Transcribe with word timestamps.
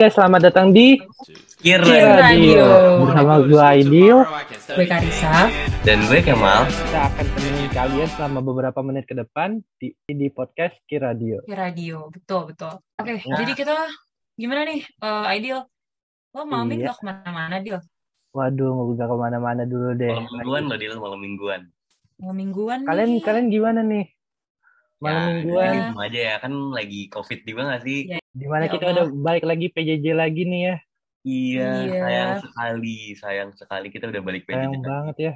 Ya, 0.00 0.08
selamat 0.08 0.48
datang 0.48 0.72
di 0.72 0.96
Kira 1.60 1.84
Kira 1.84 2.12
Radio 2.18 2.64
bersama 3.04 3.36
gue 3.38 3.60
Aidil. 3.60 4.18
Gue 4.70 4.86
Karisa. 4.88 5.52
dan 5.82 6.00
gue 6.08 6.20
Kemal. 6.20 6.64
Kita 6.64 7.00
akan 7.04 7.26
temenin 7.30 7.68
kalian 7.68 8.08
selama 8.10 8.40
beberapa 8.40 8.80
menit 8.80 9.04
ke 9.04 9.12
depan 9.12 9.60
di 9.76 9.92
di 10.06 10.32
podcast 10.32 10.72
Kira 10.88 11.12
Radio. 11.12 11.44
Di 11.44 11.52
radio, 11.52 12.08
betul 12.08 12.48
betul. 12.48 12.80
Oke, 12.96 13.20
Nah. 13.20 13.36
jadi 13.36 13.52
kita 13.52 13.76
gimana 14.34 14.64
nih, 14.64 14.80
eh 14.82 15.24
Aidil? 15.28 15.60
Lo 16.32 16.42
mau 16.44 16.64
Iya. 16.64 16.96
ke 16.96 17.02
mana-mana, 17.02 17.60
Dil? 17.60 17.76
Waduh, 18.30 18.72
nggak 18.94 19.04
ke 19.04 19.16
mana-mana 19.18 19.62
dulu 19.66 19.92
deh. 19.92 20.16
Malam 20.16 20.32
mingguan 20.32 20.62
loh, 20.64 20.78
Dil, 20.78 20.94
malam 20.96 21.20
mingguan. 21.20 21.60
Mau 22.16 22.32
mingguan 22.32 22.80
Kalian 22.88 23.08
nih. 23.12 23.20
kalian 23.20 23.46
gimana 23.52 23.80
nih? 23.82 24.04
Malam 25.00 25.16
Ya, 25.16 25.32
mingguan, 25.34 25.72
di 25.72 25.80
rumah 25.88 26.04
aja 26.06 26.20
ya, 26.20 26.34
kan 26.36 26.52
lagi 26.70 27.00
covid 27.08 27.40
juga 27.42 27.60
gak 27.72 27.82
sih? 27.82 28.00
Ya. 28.06 28.18
di 28.30 28.46
mana 28.46 28.64
Ya 28.64 28.70
kita 28.70 28.84
Allah. 28.86 28.94
udah 28.94 29.06
balik 29.18 29.42
lagi 29.42 29.66
PJJ 29.68 30.06
lagi 30.12 30.42
nih 30.44 30.60
ya. 30.62 30.76
Iya, 31.20 31.68
Iya. 31.82 31.98
sayang 31.98 32.32
sekali, 32.40 32.98
sayang 33.14 33.50
sekali 33.52 33.86
kita 33.88 34.06
udah 34.06 34.22
balik 34.22 34.44
PJJ. 34.44 34.56
Sayang 34.60 34.80
banget 34.80 35.16
ya. 35.18 35.32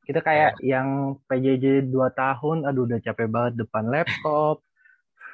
Kita 0.00 0.20
kayak 0.20 0.52
yang 0.60 0.88
PJJ 1.26 1.64
2 1.86 2.08
tahun, 2.10 2.64
aduh 2.64 2.82
udah 2.84 2.98
capek 2.98 3.26
banget 3.26 3.52
depan 3.58 3.84
laptop. 3.86 4.62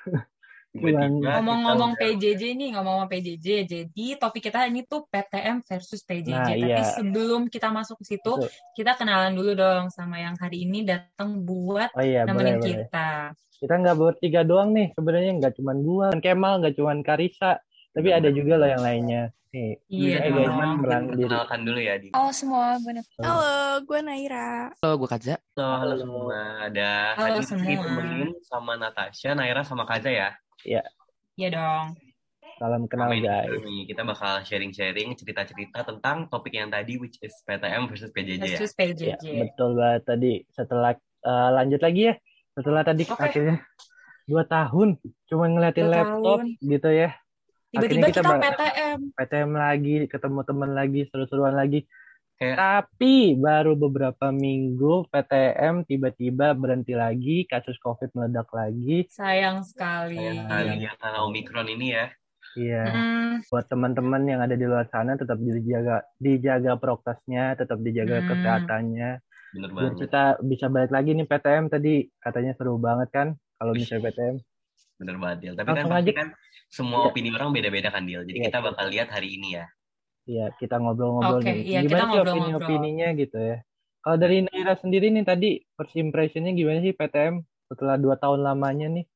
Kita 0.77 1.05
Ngomong-ngomong 1.09 1.93
PJJ 1.97 2.43
nih, 2.53 2.69
ngomong-ngomong 2.77 3.09
PJJ. 3.09 3.47
Jadi 3.65 4.07
topik 4.17 4.45
kita 4.45 4.69
ini 4.69 4.85
tuh 4.85 5.05
PTM 5.07 5.63
versus 5.63 6.01
PJJ. 6.01 6.31
Nah, 6.31 6.47
Tapi 6.47 6.63
iya. 6.63 6.85
sebelum 6.93 7.49
kita 7.49 7.69
masuk 7.69 7.99
ke 8.01 8.15
situ, 8.15 8.33
Betul. 8.37 8.51
kita 8.77 8.93
kenalan 8.95 9.33
dulu 9.33 9.53
dong 9.53 9.89
sama 9.89 10.21
yang 10.21 10.37
hari 10.37 10.65
ini 10.65 10.85
datang 10.85 11.43
buat 11.43 11.91
Oh 11.93 12.05
iya, 12.05 12.23
boleh 12.23 12.31
nemenin 12.31 12.57
boleh. 12.57 12.69
kita. 12.85 13.09
Kita 13.57 13.75
nggak 13.75 13.97
bertiga 13.97 14.41
doang 14.45 14.71
nih, 14.71 14.93
sebenarnya 14.93 15.33
nggak 15.41 15.55
cuman 15.57 15.77
gua, 15.81 16.07
dan 16.13 16.21
Kemal, 16.21 16.61
nggak 16.61 16.75
cuman 16.77 17.01
Karisa, 17.01 17.57
tapi 17.91 18.09
ada 18.13 18.29
juga 18.29 18.61
loh 18.61 18.69
yang 18.69 18.85
lainnya. 18.85 19.23
Nih, 19.47 19.81
Iya 19.89 20.29
mungkin 20.29 20.85
diri. 21.17 21.33
perkenalkan 21.33 21.61
dulu 21.65 21.81
ya, 21.81 21.95
Di. 21.97 22.09
Halo 22.13 22.29
semua, 22.29 22.77
gue 22.77 22.93
Oh. 22.93 23.25
Halo, 23.25 23.55
gue 23.81 23.99
Naira. 24.05 24.69
Halo, 24.85 24.95
gue 25.01 25.09
Kaza. 25.09 25.41
Halo, 25.57 25.73
halo 25.81 25.95
semua. 25.97 26.39
Ada 26.69 26.91
Halo 27.17 27.41
semua. 27.41 27.65
temenin 27.65 28.31
sama 28.45 28.77
Natasha, 28.77 29.33
Naira 29.33 29.65
sama 29.65 29.89
Kaza 29.89 30.13
ya. 30.13 30.37
Iya 30.63 30.83
dong. 31.53 31.87
Salam 32.57 32.89
kenal 32.89 33.13
Sama 33.13 33.15
ini 33.15 33.29
guys. 33.29 33.61
kita 33.85 34.01
bakal 34.01 34.41
sharing-sharing 34.41 35.13
cerita-cerita 35.13 35.85
tentang 35.85 36.25
topik 36.27 36.57
yang 36.57 36.73
tadi 36.73 36.97
which 36.97 37.21
is 37.21 37.37
PTM 37.45 37.85
versus 37.85 38.09
PJJ 38.09 38.41
ya. 38.41 38.57
Versus 38.57 38.73
Ya, 38.73 38.81
PJJ. 38.81 39.25
betul 39.45 39.77
banget 39.77 40.03
tadi. 40.09 40.33
Setelah 40.49 40.97
eh, 40.97 41.49
lanjut 41.53 41.81
lagi 41.83 42.03
ya. 42.09 42.15
Setelah 42.57 42.83
tadi 42.83 43.05
Oke. 43.05 43.21
akhirnya 43.21 43.61
dua 44.25 44.43
tahun 44.43 44.97
cuma 45.29 45.45
ngeliatin 45.47 45.85
Dua 45.85 45.93
laptop 45.93 46.41
tahun. 46.41 46.65
gitu 46.65 46.89
ya. 46.89 47.11
Tiba-tiba 47.69 48.09
kita 48.09 48.21
kita 48.25 48.41
PTM. 48.41 48.99
PTM 49.13 49.51
lagi, 49.53 49.97
ketemu 50.09 50.41
teman 50.41 50.71
lagi, 50.73 51.01
seru-seruan 51.07 51.53
lagi. 51.53 51.85
Kayak 52.37 52.57
Tapi 52.57 53.33
baru 53.33 53.73
beberapa 53.75 54.29
minggu 54.29 55.09
PTM 55.09 55.89
tiba-tiba 55.89 56.53
berhenti 56.53 56.93
lagi, 56.93 57.49
kasus 57.49 57.81
COVID 57.81 58.13
meledak 58.13 58.53
lagi. 58.53 59.09
Sayang 59.09 59.65
sekali. 59.65 60.21
sayang 60.21 60.45
sekali 60.45 60.85
ya 60.85 60.93
karena 61.01 61.19
Omikron 61.25 61.69
ini 61.73 61.97
ya. 61.97 62.07
Iya, 62.57 62.85
Hmm, 62.89 63.35
buat 63.49 63.69
teman-teman 63.69 64.25
yang 64.25 64.41
ada 64.41 64.53
di 64.53 64.65
luar 64.65 64.89
sana 64.89 65.13
tetap 65.13 65.37
dijaga 65.37 66.05
dijaga 66.17 66.73
prokesnya, 66.77 67.53
tetap 67.53 67.81
dijaga 67.81 68.21
Hmm. 68.21 68.29
kesehatannya. 68.31 69.11
Bener 69.53 69.71
biar 69.73 69.93
banget. 69.93 70.01
kita 70.05 70.23
bisa 70.43 70.67
balik 70.69 70.93
lagi 70.93 71.11
nih 71.13 71.25
PTM 71.25 71.69
tadi 71.69 71.95
katanya 72.17 72.53
seru 72.53 72.77
banget 72.77 73.09
kan 73.09 73.29
kalau 73.57 73.73
misalnya 73.73 74.09
PTM 74.09 74.37
Bener 74.97 75.17
banget, 75.17 75.39
Dil. 75.41 75.55
Tapi 75.55 75.69
kan 75.69 75.77
Langsung 75.77 75.93
pasti 75.93 76.09
aja. 76.09 76.13
kan 76.17 76.29
semua 76.67 76.99
Iya. 76.99 77.09
opini 77.13 77.29
orang 77.29 77.51
beda-beda 77.53 77.89
kan, 77.89 78.03
Dil. 78.05 78.25
Jadi 78.25 78.39
Iya, 78.41 78.47
kita 78.49 78.59
bakal 78.61 78.87
lihat 78.89 79.09
hari 79.09 79.29
ini 79.37 79.49
ya. 79.57 79.65
Ya 80.27 80.51
kita 80.59 80.83
ngobrol-ngobrol 80.83 81.41
Oke, 81.41 81.51
nih. 81.55 81.63
iya, 81.65 81.81
kita 81.87 81.87
gimana 81.87 82.03
sih 82.11 82.21
opini-opininya 82.21 83.09
gitu 83.15 83.39
ya? 83.39 83.57
Kalau 84.03 84.17
dari 84.19 84.39
Naira 84.43 84.75
sendiri 84.79 85.11
nih 85.11 85.25
tadi 85.27 85.51
first 85.75 85.95
impressionnya 85.95 86.53
gimana 86.55 86.79
sih 86.83 86.95
PTM 86.95 87.43
setelah 87.71 87.97
dua 87.99 88.15
tahun 88.19 88.43
lamanya 88.43 88.87
nih? 88.91 89.07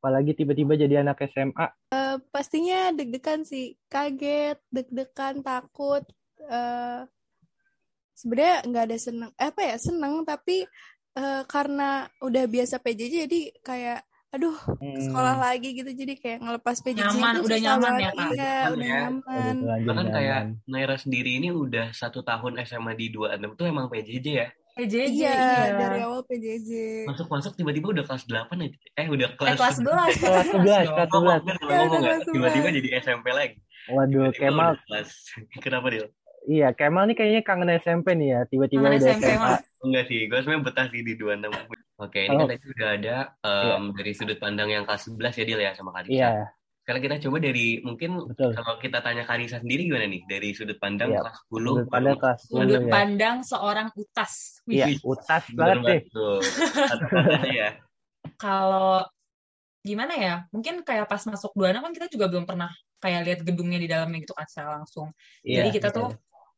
Apalagi 0.00 0.32
tiba-tiba 0.36 0.76
jadi 0.76 1.00
anak 1.04 1.24
SMA 1.32 1.66
Eh, 1.92 2.16
pastinya 2.32 2.88
deg-degan 2.96 3.44
sih, 3.44 3.76
kaget, 3.88 4.56
deg-degan, 4.72 5.44
takut. 5.44 6.04
eh 6.42 7.04
sebenarnya 8.16 8.56
nggak 8.68 8.84
ada 8.88 8.98
seneng, 8.98 9.30
eh, 9.36 9.48
apa 9.52 9.62
ya 9.62 9.76
seneng, 9.78 10.14
tapi 10.24 10.64
eh, 11.12 11.42
karena 11.44 12.08
udah 12.24 12.44
biasa 12.48 12.80
PJJ 12.80 13.28
jadi 13.28 13.40
kayak, 13.60 14.00
aduh 14.32 14.56
sekolah 14.98 15.34
Hmm, 15.34 15.44
lagi 15.44 15.68
gitu, 15.72 15.90
jadi 15.90 16.14
kayak 16.14 16.38
ngelepas 16.40 16.76
PJJ 16.78 17.04
Nyaman, 17.04 17.32
itu 17.34 17.40
udah 17.44 17.58
nyaman 17.60 17.92
ya, 17.92 18.10
Kak? 18.10 18.30
Iya, 18.32 18.54
Nyaman 18.64 18.72
udah 18.72 18.80
ya. 18.82 18.98
nyaman. 18.98 19.54
Bahkan 19.82 20.06
kayak. 20.10 20.40
Naira 20.64 20.96
sendiri 20.96 21.30
ini 21.34 21.48
udah 21.48 21.92
satu 21.92 22.20
tahun 22.22 22.56
SMA 22.62 22.92
di 22.94 23.06
26 23.08 23.28
tuh 23.52 23.66
emang 23.66 23.86
PJJ 23.86 24.26
ya. 24.32 24.48
PJJ, 24.72 25.20
Iya, 25.20 25.36
iya. 25.36 25.76
dari 25.76 26.00
awal 26.00 26.24
PJJ. 26.24 26.70
Masuk-masuk 27.04 27.52
tiba-tiba 27.52 27.92
udah 27.92 28.04
kelas 28.04 28.24
8 28.24 28.56
aja. 28.58 28.76
Eh 28.94 29.06
udah 29.06 29.28
Eh, 29.28 29.36
kelas, 29.36 29.52
kelas 29.54 29.76
11. 29.76 30.12
kelas 30.16 30.46
11 30.48 30.86
kelas 30.88 31.08
Ngomong, 31.12 31.36
11 31.36 31.44
kan, 31.44 31.52
Iya, 31.52 31.68
ngomong 31.68 31.84
udah 31.84 32.00
nggak? 32.00 32.14
kelas 32.16 32.32
Tiba-tiba 32.32 32.64
11. 32.64 32.76
jadi 32.78 32.88
SMP 32.98 33.26
lagi. 33.30 33.56
waduh 33.84 34.30
Kemal 34.32 34.72
kelas. 34.80 35.08
Kenapa, 35.60 35.86
Dil? 35.88 36.06
iya 36.44 36.68
Kemal 36.70 37.04
nih 37.04 37.14
kayaknya 37.14 37.42
kangen 37.42 37.70
SMP 37.76 38.06
nih 38.14 38.28
ya 38.30 38.40
tiba-tiba 38.46 38.88
udah 38.88 38.96
SMP, 38.98 39.24
SMA. 39.28 39.52
Enggak 39.82 40.04
sih, 40.06 40.20
gue 40.24 40.38
sebenarnya 40.40 40.64
betah 40.64 40.86
sih 40.88 41.00
di 41.00 41.12
26. 41.14 41.52
Oke, 42.02 42.26
ini 42.26 42.34
Oh. 42.34 42.38
kan 42.42 42.50
tadi 42.50 42.66
udah 42.66 42.88
ada 42.98 43.16
em, 43.46 43.82
dari 43.94 44.12
sudut 44.12 44.38
pandang 44.42 44.68
yang 44.68 44.82
kelas 44.82 45.06
11 45.06 45.38
ya, 45.38 45.44
Dil 45.46 45.60
ya, 45.62 45.70
sama 45.72 45.94
Karisa. 45.94 46.10
iya 46.12 46.30
Sekarang 46.82 46.98
kita 46.98 47.16
coba 47.22 47.38
dari, 47.38 47.78
mungkin 47.78 48.10
betul 48.26 48.50
kalau 48.58 48.74
kita 48.76 48.98
tanya 48.98 49.22
Karisa 49.22 49.62
sendiri 49.62 49.86
gimana 49.86 50.10
nih? 50.10 50.26
Dari 50.26 50.50
sudut 50.50 50.82
pandang 50.82 51.14
Iya, 51.14 51.22
kelas 51.22 51.36
10. 51.46 51.72
sudut 51.78 51.86
pandang 51.88 52.16
kelas 52.18 52.38
masuk 52.42 52.50
10 52.50 52.58
Sudut 52.58 52.82
ya 52.82 52.90
pandang 52.90 53.36
seorang 53.46 53.88
utas. 53.94 54.32
Wih, 54.66 54.74
iya 54.74 54.86
Wih, 54.90 54.98
utas 55.06 55.42
Bener 55.54 55.78
banget. 55.78 56.02
Kata-katanya 56.10 57.50
ya. 57.54 57.70
Kalau 58.42 59.06
gimana 59.80 60.14
ya? 60.18 60.34
Mungkin 60.50 60.82
kayak 60.82 61.06
pas 61.06 61.22
masuk 61.22 61.54
26 61.54 61.86
kan 61.86 61.92
kita 61.94 62.06
juga 62.10 62.26
belum 62.26 62.44
pernah 62.50 62.70
kayak 62.98 63.20
lihat 63.26 63.40
gedungnya 63.42 63.78
di 63.78 63.86
dalamnya 63.86 64.18
gitu 64.18 64.34
kan 64.34 64.46
secara 64.50 64.82
langsung. 64.82 65.14
iya 65.42 65.62
Jadi 65.62 65.68
kita 65.78 65.88
betul. 65.90 66.02
tuh 66.02 66.08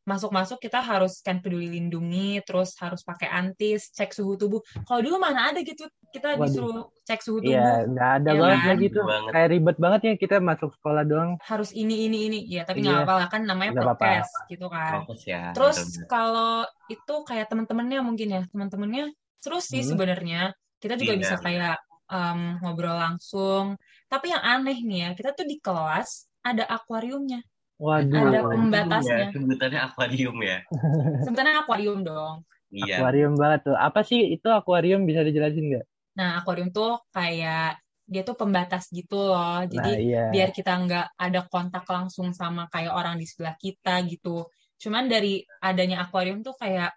masuk-masuk 0.05 0.61
kita 0.61 0.85
harus 0.85 1.19
scan 1.19 1.41
peduli 1.41 1.73
lindungi, 1.73 2.45
terus 2.45 2.77
harus 2.77 3.01
pakai 3.01 3.29
antis, 3.29 3.89
cek 3.91 4.13
suhu 4.13 4.37
tubuh. 4.37 4.61
Kalau 4.85 5.01
dulu 5.01 5.17
mana 5.17 5.49
ada 5.49 5.65
gitu, 5.65 5.89
kita 6.13 6.37
Waduh. 6.37 6.45
disuruh 6.45 6.77
cek 7.03 7.21
suhu 7.25 7.41
tubuh, 7.41 7.57
Iya, 7.57 7.89
nggak 7.89 8.11
ada 8.21 8.31
Iya 8.31 8.41
banget 8.41 8.59
kan? 8.61 8.77
Bener 8.77 9.05
banget. 9.05 9.31
Kayak 9.33 9.49
ribet 9.51 9.77
banget 9.81 10.01
ya 10.05 10.13
kita 10.21 10.37
masuk 10.39 10.71
sekolah 10.77 11.03
doang. 11.05 11.31
harus 11.43 11.71
ini 11.73 12.07
ini 12.07 12.19
ini. 12.29 12.39
Ya, 12.47 12.63
tapi 12.69 12.81
Iya. 12.81 12.87
nggak 12.87 12.97
apa-apa 13.05 13.15
lah 13.17 13.29
kan 13.33 13.43
namanya 13.45 13.71
Nggak 13.75 13.87
apa-apa. 13.89 14.05
prokes 14.05 14.31
gitu 14.53 14.67
kan. 14.69 14.93
Fokus 15.01 15.21
ya. 15.25 15.43
Terus 15.57 15.79
kalau 16.07 16.53
itu 16.87 17.15
kayak 17.25 17.47
teman-temannya 17.49 17.99
mungkin 18.05 18.29
ya, 18.29 18.43
teman-temannya 18.53 19.05
seru 19.41 19.59
sih 19.59 19.81
Hmm. 19.81 19.91
sebenarnya. 19.97 20.43
Kita 20.79 21.01
juga 21.01 21.17
Iya, 21.17 21.21
bisa 21.25 21.37
kayak 21.41 21.77
em, 22.05 22.61
ngobrol 22.61 23.01
langsung. 23.01 23.81
Tapi 24.13 24.29
yang 24.29 24.45
aneh 24.45 24.77
nih 24.85 24.99
ya, 25.01 25.11
kita 25.17 25.33
tuh 25.33 25.49
di 25.49 25.57
kelas 25.57 26.29
ada 26.45 26.69
akuariumnya. 26.69 27.41
Waduh, 27.75 28.31
Ada 28.31 28.41
pembatasnya. 28.47 29.19
ya, 29.19 29.27
sebutannya 29.35 29.81
akuarium 29.83 30.37
ya. 30.39 30.59
Sebenarnya 31.27 31.55
akuarium 31.67 32.01
dong. 32.07 32.37
Iya. 32.75 32.99
akuarium 33.03 33.35
banget 33.39 33.71
tuh. 33.71 33.77
Apa 33.79 34.01
sih 34.03 34.35
itu 34.35 34.49
akuarium 34.51 35.07
bisa 35.07 35.23
dijelasin 35.27 35.71
nggak? 35.71 35.87
Nah, 36.19 36.39
akuarium 36.43 36.71
tuh 36.71 37.03
kayak 37.11 37.79
dia 38.05 38.23
tuh 38.23 38.37
pembatas 38.37 38.91
gitu 38.95 39.17
loh. 39.17 39.63
Nah, 39.63 39.67
Jadi 39.67 40.11
iya. 40.11 40.31
biar 40.31 40.51
kita 40.55 40.71
nggak 40.75 41.07
ada 41.19 41.41
kontak 41.51 41.87
langsung 41.87 42.31
sama 42.31 42.71
kayak 42.71 42.93
orang 42.95 43.19
di 43.19 43.27
sebelah 43.27 43.57
kita 43.59 44.03
gitu. 44.07 44.47
Cuman 44.79 45.07
dari 45.11 45.43
adanya 45.63 46.05
akuarium 46.07 46.43
tuh 46.45 46.55
kayak 46.59 46.95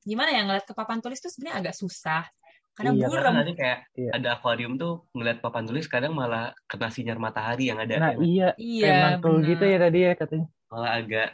gimana 0.00 0.32
ya 0.32 0.48
ngeliat 0.48 0.64
ke 0.64 0.72
papan 0.72 1.04
tulis 1.04 1.20
tuh 1.20 1.28
sebenarnya 1.28 1.68
agak 1.68 1.74
susah. 1.76 2.24
Karena 2.80 2.96
Iya, 2.96 3.06
buram. 3.06 3.20
Karena 3.20 3.36
nanti 3.36 3.52
kayak 3.52 3.78
Iya. 3.92 4.10
ada 4.16 4.28
akuarium 4.34 4.74
tuh 4.74 4.92
ngeliat 5.12 5.38
papan 5.38 5.68
tulis 5.68 5.84
kadang 5.84 6.16
malah 6.16 6.56
kena 6.64 6.88
sinar 6.88 7.20
matahari 7.20 7.68
yang 7.68 7.76
ada 7.76 7.94
Nah, 8.00 8.12
iya. 8.18 8.56
Iya, 8.56 9.20
mantul 9.20 9.44
gitu 9.44 9.60
ya 9.62 9.76
tadi 9.76 9.98
ya 10.00 10.12
katanya. 10.16 10.48
malah 10.66 10.90
agak 10.96 11.28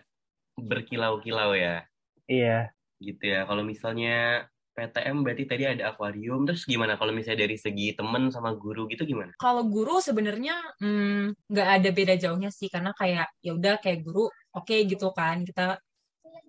berkilau-kilau 0.56 1.52
ya. 1.54 1.84
Iya. 2.26 2.72
Gitu 2.98 3.22
ya. 3.22 3.44
Kalau 3.44 3.62
misalnya 3.62 4.48
PTM 4.72 5.24
berarti 5.24 5.44
tadi 5.48 5.64
ada 5.64 5.88
akuarium. 5.88 6.44
Terus 6.44 6.64
gimana 6.64 6.96
kalau 6.96 7.12
misalnya 7.12 7.44
dari 7.44 7.56
segi 7.56 7.96
temen 7.96 8.28
sama 8.28 8.52
guru 8.52 8.84
gitu 8.88 9.04
gimana? 9.04 9.32
Kalau 9.36 9.64
guru 9.64 10.00
sebenarnya 10.00 10.56
hmm, 10.80 11.32
nggak 11.48 11.68
ada 11.80 11.88
beda 11.92 12.14
jauhnya 12.16 12.52
sih 12.52 12.68
karena 12.68 12.92
kayak 12.92 13.28
ya 13.40 13.56
udah 13.56 13.80
kayak 13.80 14.04
guru 14.04 14.28
oke 14.52 14.76
gitu 14.84 15.12
kan 15.12 15.44
kita 15.44 15.80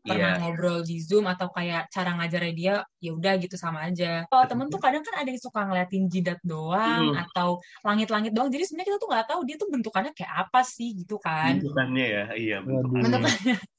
pernah 0.05 0.33
Iya. 0.35 0.41
ngobrol 0.41 0.79
di 0.83 0.97
Zoom 1.03 1.25
atau 1.27 1.47
kayak 1.51 1.91
cara 1.91 2.15
ngajarnya 2.15 2.53
dia 2.55 2.75
ya 3.03 3.11
udah 3.13 3.33
gitu 3.37 3.55
sama 3.59 3.87
aja. 3.87 4.23
Kalau 4.27 4.45
temen 4.47 4.67
tuh 4.71 4.79
kadang 4.79 5.03
kan 5.03 5.19
ada 5.19 5.29
yang 5.29 5.41
suka 5.41 5.65
ngeliatin 5.67 6.07
jidat 6.07 6.39
doang 6.43 7.13
Hmm. 7.13 7.23
atau 7.27 7.59
langit-langit 7.83 8.31
doang. 8.31 8.49
Jadi 8.51 8.63
sebenarnya 8.67 8.87
kita 8.93 8.99
tuh 8.99 9.09
nggak 9.11 9.25
tahu 9.27 9.41
dia 9.47 9.55
tuh 9.59 9.69
bentukannya 9.71 10.11
kayak 10.15 10.33
apa 10.47 10.61
sih 10.63 10.95
gitu 10.95 11.17
kan. 11.19 11.59
Bentukannya 11.59 12.05
ya, 12.05 12.23
iya 12.35 12.57
bentukannya. 12.61 13.03
Bentukannya. 13.03 13.55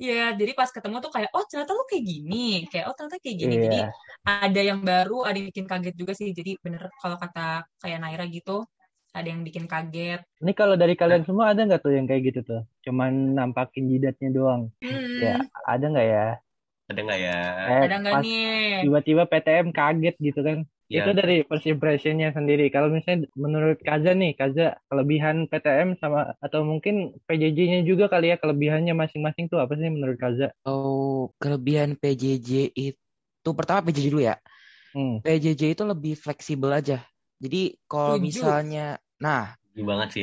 Iya, 0.00 0.32
jadi 0.32 0.56
pas 0.56 0.72
ketemu 0.72 1.04
tuh 1.04 1.12
kayak 1.12 1.30
oh 1.36 1.44
ternyata 1.44 1.76
lu 1.76 1.84
kayak 1.84 2.04
gini, 2.08 2.64
kayak 2.72 2.88
oh 2.88 2.94
ternyata 2.96 3.20
kayak 3.20 3.36
gini. 3.36 3.54
Iya. 3.54 3.62
Jadi 3.68 3.78
ada 4.24 4.60
yang 4.64 4.80
baru, 4.80 5.28
ada 5.28 5.36
yang 5.36 5.48
bikin 5.52 5.66
kaget 5.68 5.94
juga 6.00 6.12
sih. 6.16 6.32
Jadi 6.32 6.56
bener 6.64 6.88
kalau 6.96 7.20
kata 7.20 7.68
kayak 7.84 8.00
Naira 8.00 8.24
gitu, 8.32 8.64
ada 9.16 9.26
yang 9.32 9.42
bikin 9.46 9.64
kaget. 9.66 10.20
Ini 10.40 10.52
kalau 10.56 10.74
dari 10.78 10.94
kalian 10.96 11.22
semua 11.28 11.52
ada 11.52 11.60
nggak 11.66 11.80
tuh 11.84 11.92
yang 11.92 12.06
kayak 12.08 12.22
gitu 12.32 12.40
tuh? 12.46 12.60
Cuman 12.86 13.36
nampakin 13.36 13.84
jidatnya 13.92 14.28
doang. 14.32 14.62
Hmm, 14.80 15.20
Ya, 15.20 15.36
ada 15.68 15.84
nggak 15.90 16.06
ya? 16.06 16.24
Ada 16.90 17.00
nggak 17.06 17.20
ya? 17.26 17.34
Kayak 17.66 17.82
ada 17.86 17.96
nggak 18.02 18.14
nih? 18.24 18.38
tiba-tiba 18.82 19.22
PTM 19.30 19.68
kaget 19.76 20.14
gitu 20.18 20.40
kan. 20.48 20.58
Ya, 20.90 21.06
Itu 21.06 21.10
dari 21.14 21.34
first 21.46 21.66
impressionnya 21.70 22.28
sendiri. 22.34 22.66
Kalau 22.74 22.88
misalnya 22.90 23.30
menurut 23.38 23.78
Kaza 23.78 24.10
nih, 24.10 24.34
Kaza 24.34 24.74
kelebihan 24.90 25.36
PTM 25.46 25.88
sama 26.02 26.34
atau 26.42 26.60
mungkin 26.66 27.14
PJJ-nya 27.30 27.86
juga 27.86 28.10
kali 28.10 28.34
ya 28.34 28.36
kelebihannya 28.42 28.94
masing-masing 28.98 29.46
tuh 29.52 29.62
apa 29.62 29.78
sih 29.78 29.86
menurut 29.86 30.18
Kaza? 30.18 30.50
Oh, 30.66 31.30
kelebihan 31.40 31.90
PJJ 32.00 32.50
itu 32.76 33.48
pertama 33.58 33.80
PJJ 33.86 34.06
dulu 34.12 34.22
ya. 34.30 34.34
Hmm. 34.94 35.18
PJJ 35.24 35.62
itu 35.74 35.84
lebih 35.86 36.14
fleksibel 36.18 36.70
aja. 36.74 36.96
Jadi 37.40 37.62
kalau 37.88 38.20
misalnya, 38.20 39.00
nah, 39.16 39.56
setuju 39.72 39.82
banget 39.88 40.08
sih 40.12 40.22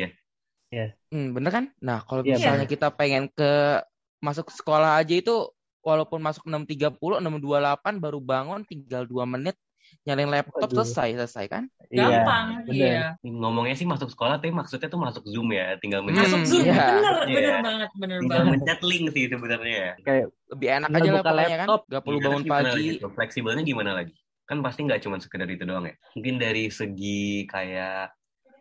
ya. 0.70 0.88
hmm, 1.10 1.28
bener 1.34 1.52
kan? 1.52 1.66
Nah, 1.82 2.06
kalau 2.06 2.22
Iya, 2.22 2.38
misalnya 2.38 2.66
kita 2.70 2.94
pengen 2.94 3.26
ke 3.34 3.82
masuk 4.22 4.54
sekolah 4.54 5.02
aja 5.02 5.18
itu 5.18 5.50
walaupun 5.82 6.22
masuk 6.22 6.46
6.30, 6.46 7.18
6.28 7.18 7.98
baru 7.98 8.20
bangun 8.22 8.62
tinggal 8.70 9.08
2 9.10 9.26
menit 9.26 9.58
nyalain 10.04 10.28
laptop 10.28 10.68
Waduh. 10.68 10.84
selesai 10.84 11.16
selesai 11.16 11.46
kan? 11.48 11.64
Iya, 11.88 12.28
Gampang, 12.28 12.46
bener. 12.68 12.76
iya. 12.76 13.02
Ngomongnya 13.24 13.76
sih 13.80 13.88
masuk 13.88 14.12
sekolah, 14.12 14.36
tapi 14.44 14.52
maksudnya 14.52 14.92
tuh 14.92 15.00
masuk 15.00 15.24
Zoom 15.24 15.48
ya. 15.56 15.80
Tinggal 15.80 16.04
mencet, 16.04 16.28
Masuk 16.28 16.44
Zoom, 16.44 16.68
iya. 16.68 16.76
bener, 16.76 17.16
Iya. 17.24 17.32
bener 17.32 17.56
banget, 17.64 17.90
bener 17.96 18.18
tinggal 18.20 18.38
banget. 18.44 18.52
mencet 18.60 18.80
link 18.84 19.06
sih 19.16 19.24
sebenarnya 19.32 19.76
ya. 19.80 19.92
Kayak 20.04 20.26
Lebih 20.48 20.68
enak 20.80 20.90
aja 20.92 21.10
lah 21.12 21.24
pokoknya 21.24 21.48
kan? 21.48 21.68
laptop. 21.68 21.82
Gak 21.88 22.02
perlu 22.04 22.18
Iya, 22.20 22.26
bangun 22.28 22.44
pagi. 22.48 22.68
lagi 22.68 22.92
tuh? 23.00 23.12
Fleksibelnya 23.16 23.64
gimana 23.64 23.92
lagi? 23.96 24.14
Kan 24.48 24.58
pasti 24.60 24.80
nggak 24.82 25.00
cuma 25.00 25.20
sekedar 25.20 25.46
itu 25.46 25.62
doang 25.62 25.84
ya. 25.84 25.96
Mungkin 26.14 26.36
dari 26.38 26.68
segi 26.70 27.44
kayak 27.46 28.16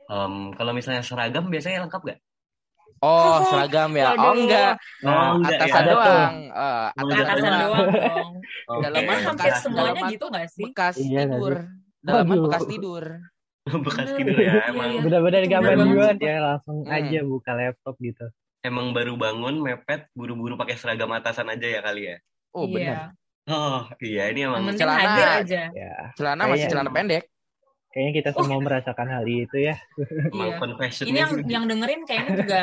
em, 0.06 0.50
kalau 0.53 0.73
misalnya 0.73 1.00
seragam 1.00 1.47
biasanya 1.47 1.87
lengkap 1.87 2.03
nggak? 2.03 2.21
Oh, 2.99 3.38
seragam 3.50 3.91
ya? 3.93 4.12
Oh, 4.12 4.35
enggak. 4.35 4.75
Oh, 5.00 5.38
enggak 5.38 5.59
atasan 5.59 5.79
ya. 5.79 5.88
doang. 5.88 6.35
Eh, 6.35 6.55
Oh, 6.56 6.87
atasan 6.99 7.23
Atasan 7.23 7.53
doang. 7.53 7.61
doang 7.62 7.88
dong. 7.93 8.31
Oke. 8.67 8.83
Dalaman 8.83 9.17
hampir 9.21 9.31
bekas- 9.47 9.62
semuanya 9.62 9.85
dalaman 9.93 10.11
gitu 10.11 10.25
nggak 10.27 10.47
sih? 10.49 10.65
Bekas 10.67 10.94
Iya 10.97 11.23
tidur. 11.25 11.55
Dalaman 12.00 12.38
bekas 12.43 12.62
tidur. 12.67 13.05
bekas 13.87 14.09
tidur 14.12 14.37
ya. 14.37 14.43
Iya, 14.49 14.62
Emang 14.69 14.88
iya. 14.88 15.00
benar-benar 15.03 15.43
banget 15.44 16.17
sumpah. 16.17 16.23
ya 16.25 16.37
langsung 16.41 16.77
Hmm. 16.81 16.97
aja 16.97 17.19
buka 17.23 17.53
laptop 17.53 17.97
gitu. 18.00 18.27
emang 18.62 18.91
baru 18.91 19.15
bangun 19.15 19.62
mepet 19.62 20.11
buru-buru 20.11 20.55
pakai 20.55 20.75
seragam 20.75 21.06
atasan 21.12 21.47
aja 21.49 21.67
ya 21.69 21.81
kali 21.81 22.03
ya. 22.05 22.17
Oh, 22.50 22.67
Iya. 22.67 22.75
benar. 22.75 22.99
Oh 23.46 23.87
iya 24.00 24.22
ini 24.28 24.43
Yang 24.43 24.50
emang 24.50 24.62
penting 24.66 24.81
Celana. 24.82 25.02
hadir 25.06 25.28
aja. 25.38 25.62
Ya, 25.70 25.94
Celana 26.14 26.43
masih 26.43 26.50
Kayaknya- 26.50 26.70
celana 26.72 26.90
pendek. 26.90 27.25
kayaknya 27.88 28.12
kita 28.14 28.31
semua 28.34 28.58
merasakan 28.60 29.08
hal 29.08 29.25
itu 29.25 29.56
ya. 29.56 29.75
emang 30.34 30.50
Iya. 30.50 30.56
confessionnya 30.58 31.08
Ini 31.08 31.19
yang 31.19 31.32
yang 31.46 31.64
dengerin 31.64 32.02
kayaknya 32.04 32.32
juga 32.37 32.60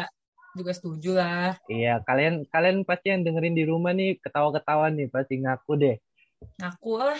juga 0.53 0.71
setuju 0.71 1.11
lah. 1.15 1.57
Iya, 1.65 2.03
kalian 2.03 2.45
kalian 2.45 2.77
pasti 2.83 3.09
yang 3.09 3.23
dengerin 3.23 3.55
di 3.55 3.63
rumah 3.63 3.89
nih 3.91 4.19
ketawa-ketawa 4.19 4.91
nih 4.91 5.09
pasti 5.09 5.39
ngaku 5.39 5.71
deh. 5.75 5.95
Ngaku 6.59 6.91
lah, 6.99 7.17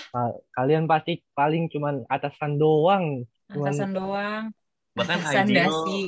Kalian 0.52 0.84
pasti 0.84 1.24
paling 1.32 1.66
cuman 1.68 2.04
atasan 2.06 2.56
doang. 2.56 3.24
Cuman 3.48 3.72
atasan 3.72 3.92
doang. 3.92 4.44
bahkan 4.94 5.18
Atasan 5.18 5.48
ideal 5.48 5.72
dasi. 5.74 6.00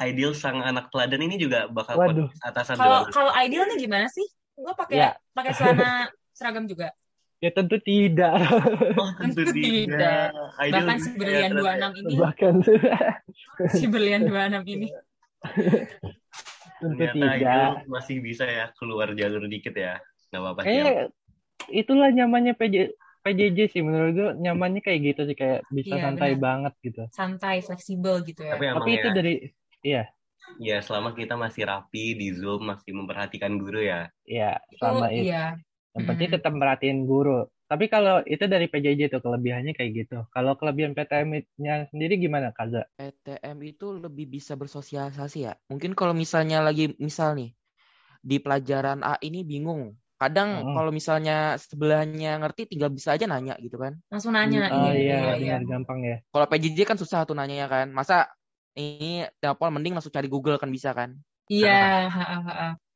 ideal 0.00 0.32
sang 0.32 0.56
anak 0.58 0.88
teladan 0.88 1.20
ini 1.20 1.36
juga 1.36 1.68
bakal 1.68 2.00
Waduh. 2.00 2.30
atasan 2.40 2.80
Kalau 2.80 3.04
doang. 3.04 3.12
kalau 3.12 3.32
ideal 3.36 3.66
nih 3.66 3.82
gimana 3.82 4.08
sih? 4.08 4.24
Gue 4.54 4.72
pakai 4.72 4.96
Ya. 4.96 5.10
pakai 5.32 5.52
celana 5.52 6.08
seragam 6.42 6.66
juga. 6.66 6.90
ya 7.38 7.50
tentu 7.50 7.78
tidak. 7.78 8.34
Oh 8.98 9.10
tentu 9.18 9.42
Tentu 9.42 9.52
tidak. 9.54 10.30
tidak. 10.30 10.74
Bahkan 10.74 10.98
si 10.98 11.10
ya, 11.10 11.16
berlian 11.18 11.50
ternyata. 11.50 11.86
26 11.90 12.02
ini, 12.02 12.14
Bahkan 12.14 12.54
si 13.70 13.84
berlian 13.86 14.22
26 14.26 14.74
ini. 14.74 14.86
tentu 16.82 16.98
Ternyata 16.98 17.14
tidak. 17.14 17.70
masih 17.86 18.16
bisa 18.18 18.44
ya 18.44 18.66
keluar 18.74 19.14
jalur 19.14 19.46
dikit 19.46 19.74
ya. 19.74 19.98
Nggak 20.30 20.40
apa-apa 20.40 20.60
sih. 20.60 20.66
Kayaknya 20.66 20.94
itulah 21.70 22.08
nyamannya 22.10 22.54
PJ, 22.54 22.76
PJJ 23.22 23.58
sih 23.70 23.82
menurut 23.82 24.12
gue 24.12 24.30
nyamannya 24.38 24.82
kayak 24.82 25.00
gitu 25.14 25.20
sih 25.26 25.36
kayak 25.38 25.62
bisa 25.70 25.94
Iya, 25.94 26.02
santai 26.02 26.32
benar. 26.34 26.42
banget 26.42 26.72
gitu. 26.82 27.02
Santai, 27.10 27.56
fleksibel 27.62 28.22
gitu 28.22 28.42
ya. 28.42 28.54
Tapi 28.54 28.66
Tapi 28.70 28.90
itu 28.92 29.08
ya, 29.08 29.14
dari 29.14 29.34
iya, 29.82 30.02
ya 30.58 30.76
selama 30.78 31.14
kita 31.14 31.34
masih 31.34 31.66
rapi 31.66 32.14
di 32.14 32.34
Zoom, 32.34 32.66
masih 32.66 32.90
memperhatikan 32.94 33.54
guru 33.58 33.82
ya. 33.82 34.10
ya 34.22 34.58
Itu 34.70 34.82
sama 34.82 35.06
itu. 35.10 35.30
iya. 35.30 35.54
Yang 35.92 36.04
penting 36.08 36.28
Mm. 36.32 36.34
tetap 36.40 36.52
merhatiin 36.56 37.00
guru. 37.04 37.44
Tapi 37.68 37.88
kalau 37.88 38.20
itu 38.24 38.44
dari 38.48 38.68
PJJ 38.68 39.08
tuh 39.08 39.20
kelebihannya 39.24 39.72
kayak 39.72 39.90
gitu. 40.04 40.24
Kalau 40.28 40.56
kelebihan 40.60 40.92
PTM-nya 40.92 41.88
sendiri 41.88 42.20
gimana, 42.20 42.52
Kaza? 42.52 42.84
PTM 42.96 43.56
itu 43.64 43.96
lebih 43.96 44.28
bisa 44.28 44.56
bersosialisasi 44.56 45.38
ya. 45.48 45.56
Mungkin 45.72 45.96
kalau 45.96 46.12
misalnya 46.12 46.60
lagi 46.60 46.92
misal 47.00 47.36
nih 47.36 47.56
di 48.20 48.36
pelajaran 48.40 49.00
A 49.04 49.16
ini 49.24 49.44
bingung. 49.44 49.96
Kadang 50.20 50.68
Mm. 50.68 50.74
kalau 50.76 50.90
misalnya 50.94 51.56
sebelahnya 51.58 52.38
ngerti 52.40 52.70
tinggal 52.76 52.92
bisa 52.92 53.16
aja 53.16 53.24
nanya 53.24 53.56
gitu 53.58 53.80
kan. 53.80 53.98
Langsung 54.12 54.36
nanya. 54.36 54.68
Oh 54.70 54.92
iya, 54.92 54.96
iya, 54.96 55.18
iya, 55.36 55.56
iya. 55.60 55.66
gampang 55.66 56.00
ya. 56.04 56.16
Kalau 56.28 56.46
PJJ 56.46 56.78
kan 56.88 56.96
susah 57.00 57.24
tuh 57.24 57.34
nanyanya 57.36 57.66
kan. 57.68 57.88
Masa 57.90 58.30
ini 58.76 59.26
telepon 59.42 59.76
mending 59.76 59.96
langsung 59.98 60.12
cari 60.14 60.28
Google 60.28 60.56
kan 60.56 60.68
bisa 60.72 60.92
kan. 60.96 61.20
Iya. 61.50 62.08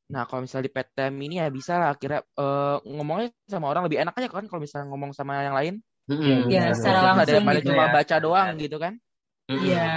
Nah, 0.06 0.22
kalau 0.24 0.46
misalnya 0.46 0.70
di 0.70 0.72
PTM 0.72 1.14
ini 1.18 1.34
ya 1.42 1.50
bisa 1.50 1.82
lah 1.82 1.88
akhirnya 1.90 2.22
eh, 2.22 2.76
ngomongnya 2.86 3.34
sama 3.50 3.66
orang 3.66 3.90
lebih 3.90 3.98
enak 4.00 4.14
aja 4.14 4.28
kan 4.30 4.46
kalau 4.46 4.62
misalnya 4.62 4.86
ngomong 4.86 5.10
sama 5.10 5.42
yang 5.42 5.56
lain. 5.56 5.74
Iya, 6.06 6.46
benar. 6.46 6.74
secara 6.78 6.94
Daripada- 6.94 7.02
langsung 7.02 7.26
daripada 7.26 7.58
gitu 7.58 7.68
cuma 7.74 7.82
ya. 7.82 7.90
baca 7.90 8.16
doang 8.22 8.48
gitu 8.56 8.76
kan. 8.78 8.92
Iya, 9.46 9.90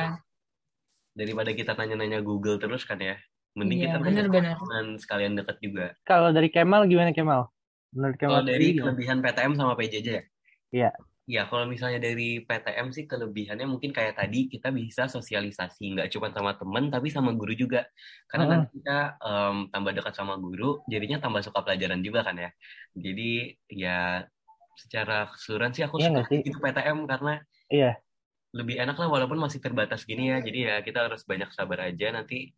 Daripada 1.13 1.51
kita 1.53 1.71
nanya-nanya 1.73 2.19
Google 2.21 2.57
terus 2.57 2.85
kan 2.85 2.97
ya. 2.97 3.17
Mending 3.53 3.77
iya, 3.81 3.85
kita 3.85 3.97
nanya 3.99 4.05
bener-bener. 4.25 4.55
teman 4.57 4.85
sekalian 4.97 5.33
deket 5.37 5.57
juga. 5.61 5.85
Kalau 6.05 6.29
dari 6.33 6.49
Kemal 6.49 6.85
gimana 6.85 7.13
Kemal? 7.13 7.49
Menurut 7.93 8.17
Kemal 8.17 8.41
Kalau 8.41 8.45
dari 8.45 8.67
kelebihan 8.73 9.17
PTM 9.19 9.53
sama 9.53 9.73
PJJ 9.73 10.07
ya? 10.07 10.23
Iya. 10.69 10.91
Ya, 11.29 11.41
kalau 11.49 11.65
misalnya 11.73 11.99
dari 12.07 12.41
PTM 12.47 12.87
sih 12.95 13.05
kelebihannya 13.11 13.65
mungkin 13.73 13.91
kayak 13.97 14.17
tadi 14.19 14.49
kita 14.53 14.67
bisa 14.79 15.05
sosialisasi, 15.15 15.83
nggak 15.93 16.09
cuma 16.13 16.27
sama 16.33 16.51
teman 16.59 16.83
tapi 16.93 17.07
sama 17.15 17.31
guru 17.39 17.53
juga. 17.53 17.85
Karena 18.29 18.45
Heeh. 18.49 18.57
nanti 18.57 18.67
kita 18.81 18.97
em, 19.21 19.55
tambah 19.73 19.91
dekat 19.97 20.13
sama 20.17 20.33
guru, 20.41 20.81
jadinya 20.89 21.17
tambah 21.23 21.41
suka 21.45 21.59
pelajaran 21.65 22.01
juga 22.07 22.19
kan 22.27 22.35
ya. 22.43 22.49
Jadi 23.05 23.53
ya 23.83 24.25
secara 24.81 25.29
keseluruhan 25.31 25.71
sih 25.75 25.83
aku 25.85 25.97
Iya 26.01 26.09
suka 26.09 26.21
sih? 26.29 26.39
itu 26.47 26.57
PTM 26.63 26.99
karena 27.11 27.31
Iya. 27.69 28.01
lebih 28.57 28.75
enak 28.81 28.97
lah 28.97 29.07
walaupun 29.13 29.37
masih 29.45 29.59
terbatas 29.65 30.01
gini 30.09 30.23
ya. 30.33 30.37
Jadi 30.41 30.57
ya 30.65 30.75
kita 30.87 30.99
harus 31.05 31.21
banyak 31.29 31.49
sabar 31.53 31.79
aja 31.93 32.05
nanti 32.17 32.49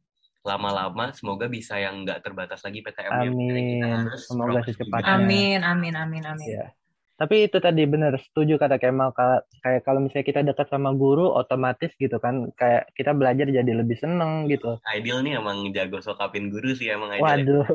lama-lama 0.47 1.11
semoga 1.13 1.45
bisa 1.51 1.75
yang 1.77 2.01
nggak 2.07 2.19
terbatas 2.25 2.59
lagi 2.65 2.79
PTM-nya. 2.85 3.31
Kita 3.71 3.85
Amin. 3.91 3.91
harus 3.99 4.21
Semoga 4.31 4.59
secepatnya. 4.63 5.15
Amin, 5.15 5.59
amin, 5.71 5.93
amin, 6.03 6.23
amin. 6.31 6.51
Iya. 6.51 6.80
Tapi 7.21 7.45
itu 7.45 7.61
tadi 7.61 7.85
bener 7.85 8.17
setuju 8.19 8.57
kata 8.57 8.81
Kemal 8.81 9.13
Ka- 9.13 9.45
kayak 9.61 9.85
kalau 9.85 10.01
misalnya 10.01 10.25
kita 10.25 10.41
dekat 10.41 10.65
sama 10.67 10.89
guru 10.91 11.29
otomatis 11.29 11.93
gitu 11.95 12.17
kan 12.17 12.49
kayak 12.51 12.89
kita 12.97 13.13
belajar 13.13 13.45
jadi 13.45 13.71
lebih 13.71 13.93
seneng 13.95 14.49
gitu. 14.49 14.81
Ideal 14.89 15.21
nih 15.21 15.37
emang 15.37 15.69
jago 15.69 16.01
sokapin 16.01 16.49
guru 16.49 16.73
sih 16.73 16.89
emang 16.89 17.13
Ideal. 17.13 17.21
ya. 17.21 17.37
Waduh. 17.37 17.65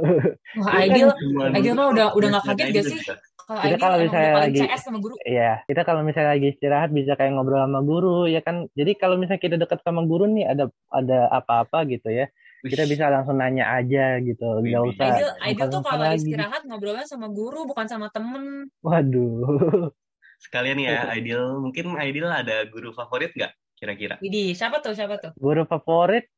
Wah, 0.58 0.66
Iya 0.66 0.82
kan? 0.82 0.86
ideal, 0.90 1.10
ideal 1.54 1.74
mah 1.74 1.86
udah 1.94 2.06
udah 2.10 2.28
nggak 2.28 2.44
kaget 2.44 2.66
gak 2.74 2.84
sih? 2.84 3.00
Kalau 3.46 3.62
Kita 3.62 3.78
kalau 3.78 3.96
misalnya 4.02 4.32
lagi- 4.34 4.58
CS 4.60 4.82
sama 4.82 4.98
guru. 4.98 5.14
Iya, 5.22 5.62
kita 5.62 5.80
kalau 5.86 6.02
misalnya 6.02 6.30
lagi 6.34 6.46
istirahat 6.50 6.90
bisa 6.90 7.14
kayak 7.14 7.30
ngobrol 7.30 7.62
sama 7.62 7.80
guru 7.80 8.26
ya 8.26 8.42
kan. 8.42 8.66
Jadi 8.74 8.98
kalau 8.98 9.14
misalnya 9.14 9.38
kita 9.38 9.54
dekat 9.54 9.78
sama 9.86 10.02
guru 10.02 10.26
nih 10.26 10.50
ada 10.50 10.66
ada 10.90 11.30
apa-apa 11.30 11.86
gitu 11.86 12.10
ya, 12.10 12.26
kita 12.66 12.84
bisa 12.84 13.04
langsung 13.08 13.36
nanya 13.38 13.70
aja 13.72 14.18
gitu. 14.18 14.60
Nggak 14.60 14.82
usah 14.94 15.06
Ideal, 15.08 15.32
ideal 15.42 15.68
tuh 15.70 15.82
kalau 15.82 16.04
lagi. 16.06 16.18
istirahat 16.22 16.62
ngobrolnya 16.66 17.06
sama 17.06 17.28
guru 17.30 17.64
bukan 17.64 17.86
sama 17.86 18.08
temen. 18.10 18.68
Waduh. 18.82 19.90
Sekalian 20.36 20.76
ya, 20.76 21.08
Ideal 21.16 21.56
mungkin 21.58 21.96
Ideal 21.96 22.28
ada 22.28 22.68
guru 22.68 22.92
favorit 22.92 23.32
nggak 23.32 23.52
kira-kira? 23.76 24.14
Widih, 24.20 24.52
siapa 24.52 24.84
tuh, 24.84 24.92
siapa 24.92 25.16
tuh? 25.16 25.32
Guru 25.36 25.64
favorit 25.64 26.28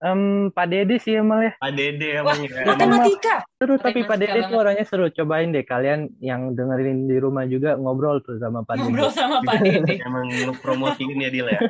em 0.00 0.48
Pak 0.48 0.66
Dede 0.72 0.96
sih 0.96 1.12
emang 1.12 1.44
ya. 1.44 1.52
Pak 1.60 1.72
Dede 1.76 2.08
Wah, 2.24 2.32
emang 2.32 2.40
ya. 2.48 2.64
matematika. 2.64 3.44
Seru 3.60 3.76
tapi 3.76 4.00
Pak 4.00 4.16
Dede 4.16 4.40
tuh 4.48 4.56
orangnya 4.56 4.84
seru. 4.88 5.12
Cobain 5.12 5.52
deh 5.52 5.60
kalian 5.60 6.08
yang 6.24 6.56
dengerin 6.56 7.04
di 7.04 7.20
rumah 7.20 7.44
juga 7.44 7.76
ngobrol 7.76 8.24
tuh 8.24 8.40
sama 8.40 8.64
Pak 8.64 8.80
Dede. 8.80 8.84
Ngobrol 8.88 9.10
sama 9.12 9.44
Pak 9.44 9.60
Dede. 9.64 9.94
Emang 10.00 10.24
ngepromosiin 10.28 11.20
ya 11.20 11.28
Dil 11.28 11.48
ya. 11.48 11.60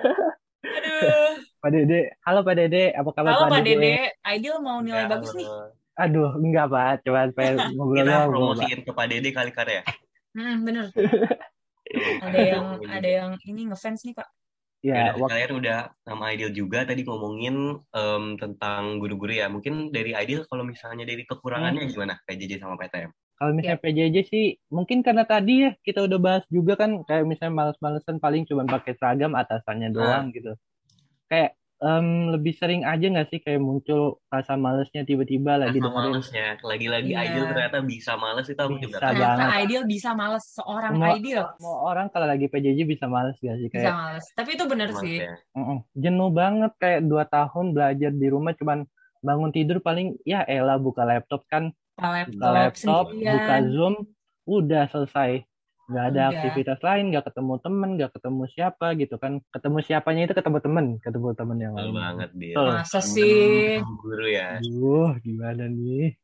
Aduh. 0.70 1.29
Pak 1.60 1.70
Dede, 1.70 2.16
halo 2.24 2.40
Pak 2.40 2.54
Dede, 2.56 2.84
apa 2.90 3.10
kabar 3.12 3.30
Halo 3.30 3.42
Pak 3.44 3.52
Pak 3.52 3.62
Dede? 3.62 3.76
Dede, 3.76 3.94
ideal 4.26 4.58
mau 4.60 4.80
nilai 4.80 5.04
Ya, 5.04 5.08
bagus 5.08 5.36
nih. 5.36 5.44
Aduh, 5.94 6.32
enggak 6.34 6.66
Pak, 6.66 7.04
coba 7.04 7.28
pengen 7.30 7.56
ngobrol 7.76 8.00
Kita 8.00 8.16
promosiin 8.26 8.80
ke 8.80 8.90
Pak 8.90 9.06
Dede 9.06 9.28
kali 9.30 9.50
kali 9.52 9.72
ya. 9.76 9.82
Hmm, 10.32 10.64
bener. 10.64 10.88
Ada 12.22 12.38
yang 12.38 12.66
ada 12.86 13.08
yang 13.10 13.30
ini 13.42 13.66
ngefans 13.66 14.06
nih, 14.06 14.14
Pak. 14.14 14.28
Ya, 14.80 15.10
Ya, 15.10 15.12
wak- 15.12 15.28
kalian 15.28 15.52
udah 15.58 15.78
sama 16.00 16.30
Ideal 16.30 16.54
juga 16.54 16.86
tadi 16.86 17.02
ngomongin 17.02 17.56
em, 17.84 18.24
tentang 18.36 18.96
guru-guru 18.96 19.34
ya. 19.34 19.50
Mungkin 19.50 19.90
dari 19.90 20.14
Ideal 20.14 20.46
kalau 20.46 20.62
misalnya 20.62 21.02
dari 21.02 21.26
kekurangannya 21.26 21.84
Hmm. 21.84 21.90
gimana? 21.90 22.14
PJJ 22.24 22.56
sama 22.58 22.78
PTM. 22.78 23.10
kalau 23.34 23.50
Ya. 23.50 23.56
misalnya 23.56 23.80
PJJ 23.80 24.16
sih, 24.22 24.44
mungkin 24.68 25.00
karena 25.00 25.24
tadi 25.24 25.64
ya 25.64 25.72
kita 25.80 26.04
udah 26.04 26.18
bahas 26.18 26.44
juga 26.46 26.76
kan, 26.76 27.00
kayak 27.02 27.24
misalnya 27.24 27.56
males-malesan 27.58 28.16
paling 28.16 28.44
cuma 28.44 28.62
pakai 28.62 28.92
seragam 28.94 29.32
atasannya 29.32 29.88
Ah. 29.88 29.92
doang 29.92 30.24
gitu. 30.30 30.52
Kayak 31.30 31.50
em, 31.80 32.06
lebih 32.28 32.52
sering 32.52 32.82
aja 32.82 33.00
nggak 33.00 33.28
sih 33.30 33.40
kayak 33.40 33.56
muncul 33.56 34.18
rasa 34.28 34.52
malesnya 34.52 35.00
tiba-tiba 35.00 35.56
lagi 35.56 35.78
Rasa 35.78 35.86
dengerin 35.88 36.10
malesnya. 36.12 36.46
Lagi-lagi 36.60 37.08
Iya. 37.08 37.20
Ideal 37.24 37.44
ternyata 37.48 37.78
bisa 37.80 38.12
males 38.14 38.44
itu 38.44 38.60
aku 38.60 38.76
juga 38.76 38.98
Bisa. 38.98 39.06
Ternyata. 39.08 39.42
Ideal 39.62 39.84
bisa 39.86 40.10
males 40.12 40.44
seorang 40.50 40.92
semua 40.92 41.16
Ideal 41.16 41.46
semua 41.56 41.76
orang 41.80 42.06
kalau 42.10 42.26
lagi 42.28 42.46
PJJ 42.46 42.78
bisa 42.84 43.06
males 43.06 43.38
gak 43.38 43.56
sih 43.56 43.68
bisa 43.70 43.80
kayak 43.80 43.94
males. 43.96 44.24
Tapi 44.34 44.50
itu 44.52 44.64
bener 44.66 44.88
Males 44.90 45.00
sih. 45.00 45.16
ya. 45.22 45.34
jenuh 45.96 46.30
banget 46.30 46.72
kayak 46.76 47.00
dua 47.06 47.24
tahun 47.24 47.72
belajar 47.72 48.10
di 48.12 48.26
rumah 48.28 48.52
cuman 48.52 48.84
bangun 49.20 49.48
tidur 49.48 49.78
paling 49.78 50.16
ya 50.24 50.44
elah 50.44 50.76
buka 50.76 51.04
laptop 51.04 51.44
kan 51.46 51.72
Buka 51.94 52.24
buka 52.28 52.48
laptop 52.50 53.04
laptop 53.06 53.06
buka. 53.12 53.56
Zoom 53.68 53.94
udah 54.44 54.84
selesai 54.88 55.44
nggak 55.90 56.04
ada 56.14 56.20
Udah. 56.22 56.30
aktivitas 56.38 56.78
lain 56.86 57.04
nggak 57.10 57.24
ketemu 57.26 57.54
temen 57.58 57.90
nggak 57.98 58.12
ketemu 58.14 58.42
siapa 58.54 58.86
gitu 58.94 59.14
kan 59.18 59.32
ketemu 59.50 59.78
siapanya 59.82 60.22
itu 60.30 60.34
ketemu 60.38 60.58
temen 60.62 60.86
ketemu 61.02 61.28
temen 61.34 61.58
yang 61.58 61.74
lain 61.74 61.90
banget, 61.92 62.30
Bil. 62.38 62.54
Betul. 62.54 62.68
Masa 62.78 62.98
Temen 63.02 63.10
sih? 63.10 63.82
guru 63.98 64.26
ya. 64.30 64.48
Aduh, 64.62 65.10
gimana 65.20 65.64
nih 65.66 66.14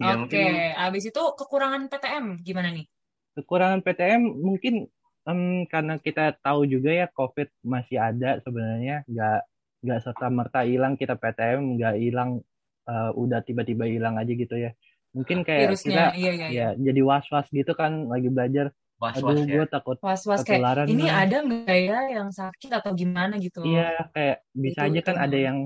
Ya 0.00 0.16
Oke, 0.16 0.32
mungkin 0.32 0.48
abis 0.80 1.04
itu 1.12 1.22
kekurangan 1.36 1.92
PTM 1.92 2.40
gimana 2.40 2.72
nih? 2.72 2.88
kekurangan 3.32 3.80
PTM 3.80 4.22
mungkin 4.44 4.88
em, 5.24 5.64
karena 5.64 5.96
kita 5.96 6.36
tahu 6.40 6.68
juga 6.68 6.92
ya 6.92 7.06
COVID 7.08 7.48
masih 7.64 7.96
ada 7.96 8.40
sebenarnya 8.44 9.04
nggak 9.08 9.40
nggak 9.84 10.00
serta 10.04 10.28
merta 10.28 10.60
hilang 10.68 11.00
kita 11.00 11.16
PTM 11.16 11.80
nggak 11.80 11.94
hilang 11.96 12.44
eh, 12.88 13.10
udah 13.16 13.40
tiba-tiba 13.40 13.88
hilang 13.88 14.20
aja 14.20 14.32
gitu 14.32 14.52
ya 14.52 14.76
mungkin 15.12 15.38
kayak 15.44 15.60
Virusnya, 15.68 15.92
kita 15.92 16.02
iya 16.18 16.30
iya 16.32 16.46
iya. 16.48 16.66
ya 16.72 16.80
jadi 16.80 17.00
was-was 17.04 17.46
gitu 17.52 17.72
kan 17.76 17.92
lagi 18.08 18.28
belajar 18.32 18.66
was-was 18.96 19.36
aduh 19.36 19.44
ya. 19.44 19.54
gue 19.60 19.66
takut 19.68 19.96
Was-was 20.00 20.40
kayak 20.40 20.62
ketularan 20.62 20.86
ini 20.88 21.02
nih 21.04 21.10
ada 21.12 21.36
nggak 21.44 21.78
ya 21.84 21.98
yang 22.16 22.28
sakit 22.32 22.70
atau 22.72 22.90
gimana 22.96 23.34
gitu. 23.36 23.60
iya 23.66 24.08
kayak 24.14 24.36
bisa 24.56 24.80
Itu 24.80 24.88
aja 24.88 25.00
itu. 25.02 25.08
kan 25.08 25.16
ada 25.20 25.38
yang 25.38 25.58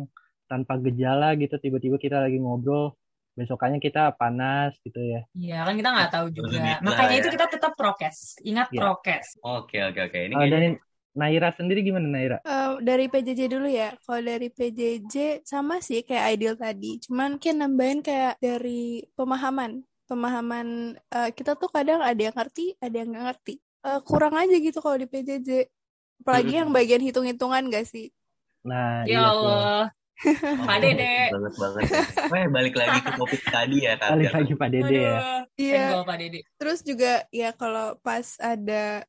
tanpa 0.47 0.73
gejala 0.79 1.29
gitu 1.39 1.55
tiba-tiba 1.59 1.97
kita 1.99 2.17
lagi 2.23 2.39
ngobrol 2.39 2.95
besokannya 3.37 3.79
kita 3.85 4.17
panas 4.17 4.73
gitu 4.81 4.97
ya 4.97 5.21
Iya 5.37 5.59
kan 5.69 5.75
kita 5.77 5.89
nggak 5.93 6.11
tahu 6.11 6.27
juga. 6.33 6.81
Makanya 6.81 7.15
itu 7.21 7.29
ya. 7.29 7.35
kita 7.37 7.47
tetap 7.53 7.73
prokes. 7.77 8.17
Ingat 8.41 8.73
Iya. 8.73 8.81
prokes. 8.81 9.27
Oke, 9.45 9.79
oke, 9.85 10.01
oke. 10.09 10.19
Ini 10.27 10.33
kayaknya 10.33 10.55
dari 10.57 10.69
Naira 11.17 11.49
sendiri 11.51 11.81
gimana 11.81 12.05
Naira 12.05 12.39
Eh, 12.39 12.73
dari 12.81 13.09
PJJ 13.09 13.49
dulu 13.49 13.65
ya. 13.65 13.97
Kalau 13.99 14.21
dari 14.21 14.47
PJJ 14.47 15.41
sama 15.43 15.81
sih 15.81 16.05
kayak 16.05 16.37
ideal 16.37 16.55
tadi. 16.55 17.01
Cuman 17.01 17.41
kayak 17.41 17.57
nambahin 17.57 18.01
kayak 18.01 18.37
dari 18.39 19.01
pemahaman. 19.13 19.81
Pemahaman 20.07 20.67
eh, 20.95 21.31
kita 21.33 21.57
tuh 21.57 21.67
kadang 21.67 21.99
ada 21.99 22.21
yang 22.21 22.33
ngerti, 22.33 22.77
ada 22.79 22.95
yang 22.95 23.09
nggak 23.11 23.25
ngerti. 23.27 23.55
Eh, 23.83 24.01
kurang 24.03 24.35
aja 24.35 24.55
gitu 24.55 24.79
kalau 24.79 24.95
di 24.95 25.07
PJJ. 25.07 25.67
Apalagi 26.17 26.53
yang 26.55 26.71
bagian 26.71 27.01
hitung-hitungan 27.01 27.69
gak 27.69 27.85
sih? 27.85 28.09
nah 28.61 29.07
Ya 29.07 29.15
iya 29.15 29.21
Allah, 29.23 29.83
Pak 30.67 30.79
Dede. 30.81 31.29
banget 31.31 31.55
banget 31.55 31.83
ya. 31.87 32.03
Wah, 32.27 32.45
balik 32.51 32.75
lagi 32.75 32.99
ke 32.99 33.11
topik 33.15 33.43
tadi 33.47 33.77
ya, 33.85 33.95
Kak. 33.95 34.11
balik 34.11 34.33
lagi 34.33 34.53
Pak 34.53 34.69
Dede 34.69 34.97
ya 34.97 35.15
Aduh, 35.15 35.45
Iya. 35.55 35.75
senggol 35.79 36.03
Pak 36.03 36.17
Dede. 36.19 36.41
Terus 36.57 36.79
juga 36.83 37.13
ya 37.31 37.51
kalau 37.53 37.95
pas 38.01 38.27
ada 38.37 39.05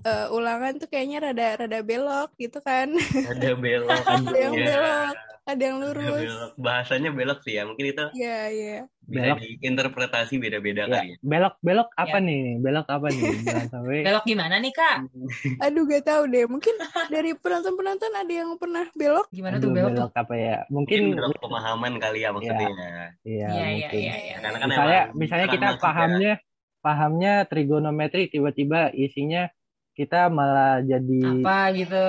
eh, 0.00 0.26
ulangan 0.30 0.72
tuh 0.76 0.88
kayaknya 0.88 1.18
rada 1.24 1.46
rada 1.60 1.80
belok 1.80 2.30
gitu 2.36 2.58
kan. 2.58 2.88
Ada 3.24 3.50
belok. 3.64 3.90
Ada 4.04 4.34
yang 4.34 4.54
Ya, 4.54 4.66
belok, 4.66 5.14
ada 5.44 5.62
yang 5.62 5.76
ada 5.76 5.86
lurus. 5.86 6.20
belok. 6.24 6.52
Bahasanya 6.56 7.10
belok 7.10 7.38
sih 7.40 7.54
ya. 7.54 7.62
Mungkin 7.64 7.84
itu 7.86 8.04
Iya, 8.14 8.38
iya. 8.48 8.78
bisa 9.04 9.20
Belok. 9.20 9.36
diinterpretasi 9.60 10.34
beda-beda 10.40 10.82
ya 10.82 10.88
kali 10.88 11.08
ya. 11.12 11.16
belok 11.20 11.54
belok 11.60 11.88
apa 11.92 12.16
Ya. 12.16 12.24
nih 12.24 12.42
belok 12.56 12.86
apa 12.88 13.06
nih 13.06 13.20
jangan 13.44 13.66
sampai 13.68 13.98
Belok 14.08 14.24
gimana 14.24 14.54
nih 14.56 14.72
Kak? 14.72 14.96
Aduh 15.68 15.82
gak 15.84 16.04
tahu 16.04 16.22
deh. 16.26 16.44
Mungkin 16.48 16.74
dari 17.08 17.30
penonton-penonton 17.36 18.12
ada 18.14 18.32
yang 18.32 18.50
pernah 18.56 18.88
belok. 18.94 19.28
Gimana 19.28 19.60
aduh 19.60 19.68
tuh 19.68 19.76
belok 19.76 19.90
belok 19.92 20.12
apa 20.14 20.34
ya 20.34 20.56
Mungkin 20.72 21.00
mungkin 21.12 21.20
belok 21.20 21.36
pemahaman 21.38 21.92
kali 21.98 22.18
ya 22.20 22.30
maksudnya. 22.32 22.68
iya 22.68 23.46
Iya 23.46 23.48
iya 23.52 23.88
iya 23.92 24.14
iya. 24.16 24.34
Karena 24.40 24.56
kan 24.56 24.68
misalnya 24.68 25.02
misalnya 25.12 25.46
kita 25.48 25.66
maksud 25.76 26.10
ya. 26.18 26.36
Pahamnya 26.84 27.48
trigonometri 27.48 28.28
tiba-tiba 28.28 28.92
isinya 28.92 29.48
kita 29.96 30.28
malah 30.28 30.84
jadi 30.84 31.40
Apa 31.40 31.72
gitu? 31.72 32.06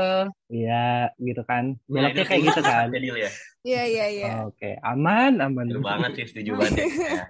ya 0.51 1.15
gitu 1.15 1.41
kan 1.47 1.79
Nah, 1.87 2.11
beloknya 2.11 2.25
kayak 2.27 2.43
gitu 2.51 2.61
kan 2.61 2.87
ya. 2.91 3.31
Iya, 3.65 3.83
iya, 3.87 4.05
iya. 4.11 4.27
oke 4.45 4.77
aman 4.83 5.39
aman 5.39 5.65
Betul 5.71 5.81
banget 5.81 6.11
sih 6.19 6.25
setuju 6.29 6.51
banget 6.59 6.83
ya. 6.83 7.23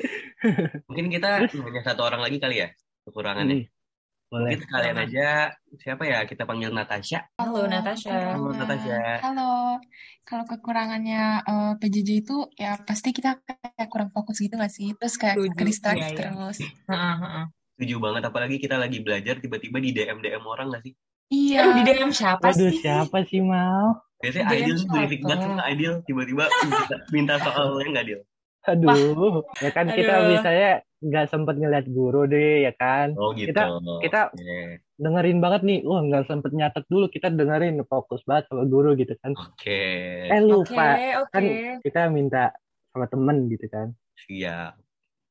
Mungkin 0.88 1.06
kita 1.12 1.46
hanya 1.52 1.82
satu 1.84 2.00
orang 2.08 2.24
lagi 2.24 2.40
kali 2.40 2.64
ya 2.64 2.68
kekurangannya. 3.04 3.68
Hmm, 3.68 3.79
boleh 4.30 4.54
Mungkin 4.54 4.62
sekalian 4.62 4.98
aja 5.02 5.26
siapa 5.74 6.06
ya 6.06 6.22
kita 6.22 6.46
panggil 6.46 6.70
Natasha. 6.70 7.26
Halo 7.34 7.66
Natasha. 7.66 8.38
Halo, 8.38 8.54
Natasha. 8.54 9.18
Halo. 9.26 9.82
Kalau 10.22 10.44
kekurangannya 10.46 11.42
eh, 11.42 11.72
PJJ 11.82 12.10
itu 12.22 12.46
ya 12.54 12.78
pasti 12.78 13.10
kita 13.10 13.42
kayak 13.42 13.90
kurang 13.90 14.14
fokus 14.14 14.38
gitu 14.38 14.54
nggak 14.54 14.70
sih? 14.70 14.94
Terus 14.94 15.18
kayak 15.18 15.34
ke 15.34 15.64
distract 15.66 15.98
Iya, 15.98 16.08
iya. 16.14 16.18
terus. 16.18 16.56
Heeh, 16.62 17.14
heeh. 17.26 17.44
Setuju 17.74 17.94
banget 17.98 18.22
apalagi 18.22 18.56
kita 18.62 18.78
lagi 18.78 19.02
belajar 19.02 19.42
tiba-tiba 19.42 19.82
di 19.82 19.90
DM 19.90 20.22
DM 20.22 20.44
orang 20.46 20.78
gak 20.78 20.82
sih? 20.86 20.94
Iya. 21.34 21.58
Aduh, 21.66 21.74
di 21.74 21.82
DM 21.90 22.10
siapa 22.14 22.54
Waduh, 22.54 22.70
sih? 22.70 22.78
siapa 22.86 23.18
sih 23.26 23.42
mau 23.42 23.98
Biasanya 24.20 24.46
DM 24.46 24.54
Aidil 24.54 24.76
tuh 24.78 24.86
banget 24.94 25.18
suka 25.42 25.62
Aidil 25.64 25.92
tiba-tiba 26.06 26.44
minta, 26.46 26.96
minta 27.10 27.34
soalnya 27.42 27.88
nggak 27.98 28.06
Dil? 28.06 28.20
Aduh 28.62 29.40
ya 29.58 29.70
kan 29.70 29.88
kita 29.88 30.12
Aduh. 30.20 30.28
misalnya 30.36 30.70
nggak 31.00 31.26
sempet 31.26 31.56
ngeliat 31.56 31.86
guru 31.88 32.28
deh 32.28 32.68
ya 32.68 32.72
kan 32.76 33.16
Oh 33.16 33.32
gitu. 33.32 33.56
Kita- 33.56 33.80
kita- 34.04 34.30
Oke. 34.30 34.84
dengerin 35.00 35.40
banget 35.40 35.60
nih 35.64 35.78
wah 35.80 36.00
nggak 36.00 36.28
sempet 36.28 36.52
nyatet 36.52 36.84
dulu 36.86 37.08
kita 37.08 37.32
dengerin 37.32 37.80
fokus 37.88 38.20
banget 38.28 38.52
sama 38.52 38.68
guru 38.68 38.92
gitu 38.94 39.16
kan 39.16 39.32
Oke. 39.32 39.80
eh 40.28 40.40
Oke, 40.44 40.44
lupa 40.44 40.86
oke. 41.24 41.32
kan 41.32 41.42
kita 41.80 42.00
minta 42.12 42.52
sama 42.92 43.08
temen 43.08 43.48
gitu 43.48 43.64
kan 43.66 43.96
Siap. 44.20 44.76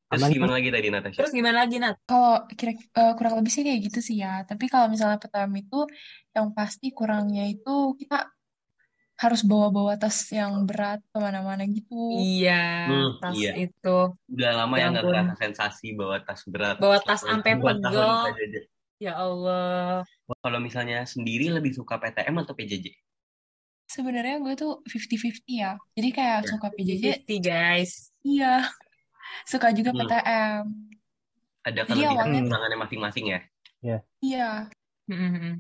Terus 0.10 0.26
Aman, 0.26 0.34
gimana 0.34 0.54
lagi 0.58 0.74
tadi 0.74 0.88
Natasha? 0.90 1.22
Terus 1.22 1.30
gimana 1.30 1.58
lagi 1.62 1.78
Nat? 1.78 2.02
Kalau 2.02 2.50
kira 2.50 2.74
eh, 2.74 3.14
kurang 3.14 3.38
lebih 3.38 3.54
sih 3.54 3.62
kayak 3.62 3.78
gitu 3.86 4.02
sih 4.02 4.18
ya. 4.18 4.42
Tapi 4.42 4.66
kalau 4.66 4.90
misalnya 4.90 5.22
PTM 5.22 5.54
itu 5.54 5.86
yang 6.34 6.50
pasti 6.58 6.90
kurangnya 6.90 7.46
itu 7.46 7.94
kita 7.94 8.26
harus 9.20 9.44
bawa-bawa 9.44 10.00
tas 10.00 10.16
yang 10.32 10.64
berat 10.64 11.04
ke 11.12 11.18
mana-mana 11.20 11.68
gitu. 11.68 12.16
Iya, 12.16 12.88
Hmm, 12.88 13.10
tas 13.20 13.36
iya. 13.36 13.52
itu. 13.60 13.98
Udah 14.32 14.52
lama 14.56 14.80
Ya 14.80 14.88
nggak 14.90 15.04
terasa 15.04 15.34
sensasi 15.36 15.92
bawa 15.92 16.24
tas 16.24 16.48
berat. 16.48 16.80
Bawa 16.80 17.04
tas 17.04 17.20
sampai 17.22 17.60
pegel. 17.60 18.64
Ya 19.00 19.16
Allah. 19.16 20.08
Kalau 20.40 20.60
misalnya 20.60 21.04
sendiri 21.04 21.52
lebih 21.52 21.72
suka 21.72 22.00
PTM 22.00 22.36
atau 22.44 22.56
PJJ? 22.56 22.96
Sebenarnya 23.90 24.40
gue 24.40 24.54
tuh 24.56 24.80
50-50 24.88 25.44
ya. 25.58 25.76
Jadi 25.96 26.10
kayak 26.14 26.40
Ya. 26.40 26.48
suka 26.48 26.68
PJJ, 26.72 27.04
50 27.28 27.40
guys. 27.42 28.16
iya. 28.24 28.64
Suka 29.44 29.72
juga 29.72 29.92
Hmm. 29.92 30.00
PTM. 30.00 30.64
Ada 31.60 31.82
kelebihan 31.84 32.16
awalnya- 32.16 32.40
kekurangannya 32.44 32.78
masing-masing 32.80 33.26
ya? 33.30 33.40
Iya. 34.22 34.70
Mm-mm. 35.08 35.60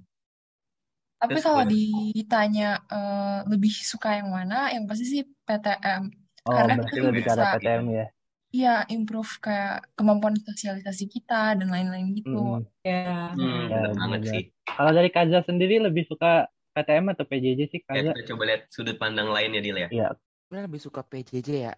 Tapi 1.20 1.32
Terus 1.36 1.44
kalau 1.44 1.64
ditanya 1.68 2.70
eh, 2.88 3.40
lebih 3.46 3.72
suka 3.76 4.24
yang 4.24 4.32
mana, 4.32 4.72
yang 4.72 4.88
pasti 4.88 5.06
sih 5.06 5.22
PTM. 5.44 6.04
oh 6.48 6.54
Karena 6.56 6.74
berarti 6.80 6.96
kita 6.96 7.08
lebih 7.12 7.24
arah 7.28 7.48
PTM 7.56 7.86
ya 7.92 8.08
Iya, 8.50 8.82
improve 8.90 9.30
kayak 9.46 9.94
kemampuan 9.94 10.34
sosialisasi 10.34 11.06
kita 11.06 11.54
dan 11.54 11.70
lain-lain 11.70 12.18
gitu. 12.18 12.34
Mm-mm. 12.58 12.66
Ya. 12.82 13.30
Hmm, 13.38 13.70
Ya, 13.70 13.78
bener 13.86 13.94
banget 13.94 14.20
bener. 14.26 14.32
sih. 14.34 14.44
kalau 14.66 14.92
dari 14.96 15.10
Kaza 15.14 15.40
sendiri 15.46 15.78
lebih 15.78 16.10
suka 16.10 16.50
PTM 16.74 17.14
atau 17.14 17.30
PJJ 17.30 17.60
sih 17.70 17.78
Ya, 17.78 17.86
Kaza 17.86 18.10
kita 18.10 18.26
coba 18.34 18.44
lihat 18.50 18.62
sudut 18.74 18.98
pandang 18.98 19.30
lain 19.30 19.54
ya, 19.54 19.62
Dil 19.62 19.78
ya. 19.78 19.88
Iya. 19.94 20.08
Sebenarnya 20.42 20.66
lebih 20.66 20.82
suka 20.82 21.02
PJJ 21.06 21.50
ya. 21.62 21.74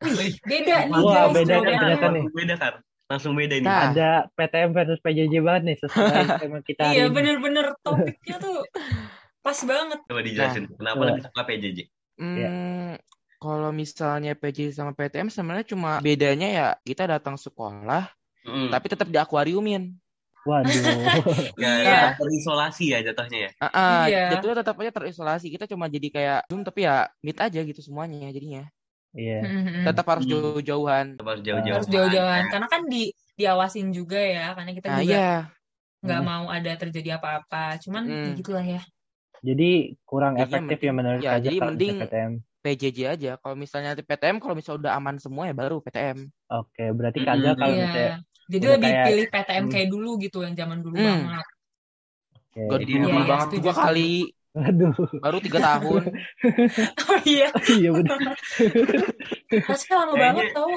Wih, 0.00 0.32
Beda 0.44 0.76
nih 0.84 0.92
Wah, 0.92 1.12
guys, 1.24 1.32
beda 1.32 1.40
kan 1.40 1.48
jawabannya. 1.56 1.78
ternyata 1.80 2.06
nih. 2.10 2.20
Langsung 2.20 2.36
beda 2.36 2.54
kan? 2.58 2.74
Langsung 3.10 3.34
beda 3.34 3.54
nih. 3.56 3.66
Nah. 3.66 3.90
ada 3.90 4.10
PTM 4.30 4.70
versus 4.70 4.98
PJJ 5.00 5.34
banget 5.40 5.62
nih 5.66 5.76
sesuai 5.76 6.14
tema 6.40 6.58
kita 6.62 6.82
Iya 6.88 7.04
ini. 7.04 7.12
bener-bener 7.12 7.74
topiknya 7.80 8.36
tuh 8.38 8.62
pas 9.40 9.58
banget. 9.58 9.98
Coba 10.04 10.20
dijelasin 10.22 10.64
kenapa 10.70 10.94
coba. 10.96 11.06
lebih 11.10 11.22
suka 11.26 11.42
PJJ? 11.42 11.78
Hmm, 12.14 12.94
kalau 13.36 13.70
misalnya 13.70 14.32
PJJ 14.32 14.70
sama 14.72 14.92
PTM 14.92 15.26
sebenarnya 15.26 15.66
cuma 15.66 15.98
bedanya 15.98 16.48
ya 16.48 16.66
kita 16.80 17.04
datang 17.06 17.34
sekolah 17.34 18.06
Hmm. 18.40 18.70
tapi 18.70 18.88
tetap 18.88 19.04
di 19.04 19.18
akuariumin. 19.18 19.92
Waduh. 20.40 20.72
Ya, 21.58 21.72
Iya. 21.76 22.00
terisolasi 22.16 22.88
ya 22.88 22.98
jatuhnya 23.02 23.38
ya. 23.38 23.50
Ah, 23.58 23.68
ah, 23.68 24.02
Iya. 24.06 24.24
jatuhnya 24.32 24.64
tetap 24.64 24.74
aja 24.76 24.88
terisolasi. 24.90 25.50
Kita 25.50 25.66
cuma 25.66 25.84
jadi 25.86 26.08
kayak 26.08 26.38
Zoom 26.48 26.62
tapi 26.62 26.86
ya 26.86 27.04
meet 27.20 27.36
aja 27.36 27.60
gitu 27.60 27.80
semuanya 27.80 28.30
jadinya. 28.30 28.64
Iya. 29.10 29.38
Mm-mm. 29.42 29.82
Tetap 29.82 30.06
harus 30.06 30.24
Hmm. 30.24 30.32
jauh-jauhan. 30.32 31.06
Harus 31.18 31.42
jauh-jauh. 31.42 31.76
Harus 31.82 31.88
jauh-jauhan 31.90 32.44
karena 32.46 32.66
kan 32.66 32.82
di 32.86 33.02
diawasin 33.34 33.90
juga 33.90 34.20
ya 34.20 34.52
karena 34.52 34.70
kita 34.70 34.86
Nah, 34.86 34.98
juga 35.00 35.10
iya. 35.10 35.32
nggak 36.00 36.20
Hmm. 36.20 36.28
mau 36.28 36.44
ada 36.46 36.72
terjadi 36.76 37.10
apa-apa. 37.16 37.80
Cuman 37.80 38.02
ya 38.06 38.30
gitulah 38.34 38.62
ya. 38.62 38.82
Jadi 39.40 39.70
kurang 40.04 40.36
Jadinya 40.36 40.46
efektif 40.46 40.76
mending- 40.76 40.84
ya 40.84 40.92
menurut 40.92 41.20
ya, 41.20 41.30
Kaza 41.32 41.42
jadi 41.42 41.56
kalau 41.56 41.68
mending- 41.72 42.00
PTM. 42.00 42.32
PJJ 42.60 42.98
aja. 43.08 43.32
Kalau 43.40 43.56
misalnya 43.56 43.88
nanti 43.90 44.04
PTM, 44.04 44.36
kalau 44.36 44.52
misalnya 44.52 44.78
udah 44.84 44.92
aman 44.94 45.16
semua 45.16 45.48
ya 45.48 45.56
baru 45.56 45.80
PTM. 45.80 46.28
Oke, 46.52 46.84
berarti 46.92 47.18
Mm-mm. 47.18 47.30
Kaza 47.32 47.50
kalau 47.56 47.72
Iya. 47.72 47.80
misalnya 47.82 48.14
Jadi 48.44 48.60
udah 48.60 48.74
lebih 48.76 48.90
kayak- 48.90 49.06
pilih 49.08 49.26
PTM 49.26 49.64
Hmm. 49.64 49.72
kayak 49.72 49.88
dulu 49.88 50.10
gitu 50.20 50.38
yang 50.44 50.54
zaman 50.54 50.78
dulu 50.78 50.94
Hmm. 50.94 51.08
banget. 51.24 51.46
oke. 52.30 52.60
Gak 52.60 52.80
Jadi 52.82 52.92
dulu 52.92 53.06
emang- 53.08 53.28
banget 53.30 53.48
setuju. 53.48 53.70
kali. 53.72 54.12
Aduh. 54.50 54.94
Baru 55.18 55.38
tiga 55.38 55.58
tahun. 55.60 56.10
Oh 57.10 57.18
iya, 57.22 57.48
Iya 57.68 57.90
benar. 57.94 58.34
rasanya 59.66 59.94
lama 59.94 60.10
Kayaknya- 60.10 60.18
banget 60.18 60.46
tau. 60.50 60.74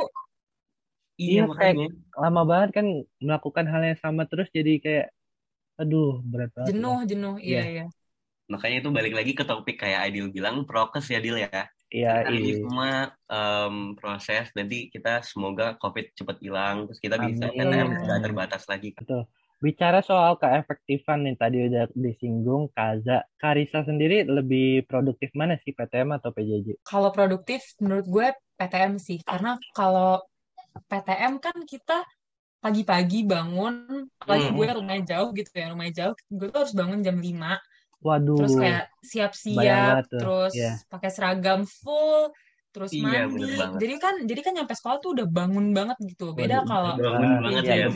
Iya 1.14 1.30
Iya, 1.30 1.42
makanya. 1.46 1.88
Lama 2.14 2.42
banget 2.44 2.70
kan 2.74 2.86
melakukan 3.18 3.66
hal 3.66 3.82
yang 3.84 4.00
sama 4.00 4.26
terus 4.26 4.50
jadi 4.50 4.74
kayak 4.78 5.08
aduh 5.76 6.22
berat 6.22 6.50
banget. 6.54 6.66
ya. 6.66 6.72
Jenuh, 6.74 6.98
jenuh. 7.06 7.36
Iya, 7.38 7.62
Iya. 7.62 7.64
iya. 7.70 7.86
Makanya 8.44 8.78
itu 8.82 8.90
balik 8.90 9.14
lagi 9.14 9.32
ke 9.34 9.44
topik 9.44 9.78
kayak 9.80 10.10
Adil 10.10 10.30
bilang 10.30 10.66
prokes 10.66 11.10
ya 11.10 11.18
Adil 11.18 11.38
ya. 11.40 11.66
Iya, 11.90 12.26
Karena 12.26 12.34
ini 12.34 12.50
iya. 12.50 12.58
semua 12.62 12.90
em, 13.30 13.76
proses 13.94 14.46
nanti 14.54 14.90
kita 14.90 15.22
semoga 15.22 15.78
COVID 15.78 16.06
cepat 16.14 16.38
hilang 16.42 16.90
terus 16.90 16.98
kita 16.98 17.16
bisa 17.18 17.46
nggak 17.50 18.20
terbatas 18.20 18.66
lagi. 18.66 18.94
Betul. 18.98 19.26
Bicara 19.64 20.04
soal 20.04 20.36
keefektifan 20.36 21.24
nih 21.24 21.40
tadi 21.40 21.58
udah 21.72 21.88
disinggung 21.96 22.68
Kaza. 22.76 23.24
Karisa 23.40 23.88
sendiri 23.88 24.28
lebih 24.28 24.84
produktif 24.92 25.32
mana 25.32 25.56
sih 25.64 25.72
PTM 25.72 26.20
atau 26.20 26.36
PJJ? 26.36 26.84
Kalau 26.84 27.10
produktif 27.16 27.64
menurut 27.80 28.04
gue 28.12 28.28
PTM 28.60 29.00
sih. 29.00 29.24
Karena 29.24 29.56
kalau 29.72 30.20
PTM 30.92 31.40
kan 31.40 31.56
kita 31.64 32.04
pagi-pagi 32.60 33.24
bangun, 33.24 34.04
apalagi 34.20 34.48
Hmm. 34.52 34.56
gue 34.60 34.68
rumahnya 34.84 35.04
jauh 35.16 35.30
gitu 35.32 35.52
ya, 35.56 35.72
rumahnya 35.72 35.94
jauh, 36.00 36.16
gue 36.28 36.48
tuh 36.52 36.60
harus 36.64 36.76
bangun 36.76 37.00
jam 37.00 37.18
5. 37.20 37.56
Waduh. 38.04 38.36
Terus 38.36 38.54
kayak 38.60 38.84
siap-siap, 39.00 39.96
terus 40.12 40.54
Iya. 40.60 40.72
pakai 40.92 41.10
seragam 41.12 41.64
full, 41.64 42.36
terus 42.76 42.92
Iya, 42.92 43.32
mandi. 43.32 43.48
Jadi 43.80 43.96
kan 43.96 44.16
jadi 44.28 44.42
kan 44.44 44.54
nyampe 44.60 44.74
sekolah 44.76 44.98
tuh 45.00 45.12
udah 45.16 45.28
bangun 45.28 45.72
banget 45.72 45.98
gitu. 46.04 46.36
Beda 46.36 46.68
kalau 46.68 47.00
Bangun 47.00 47.32
Ah, 47.32 47.40
banget 47.40 47.64
iya, 47.64 47.76
ya. 47.80 47.88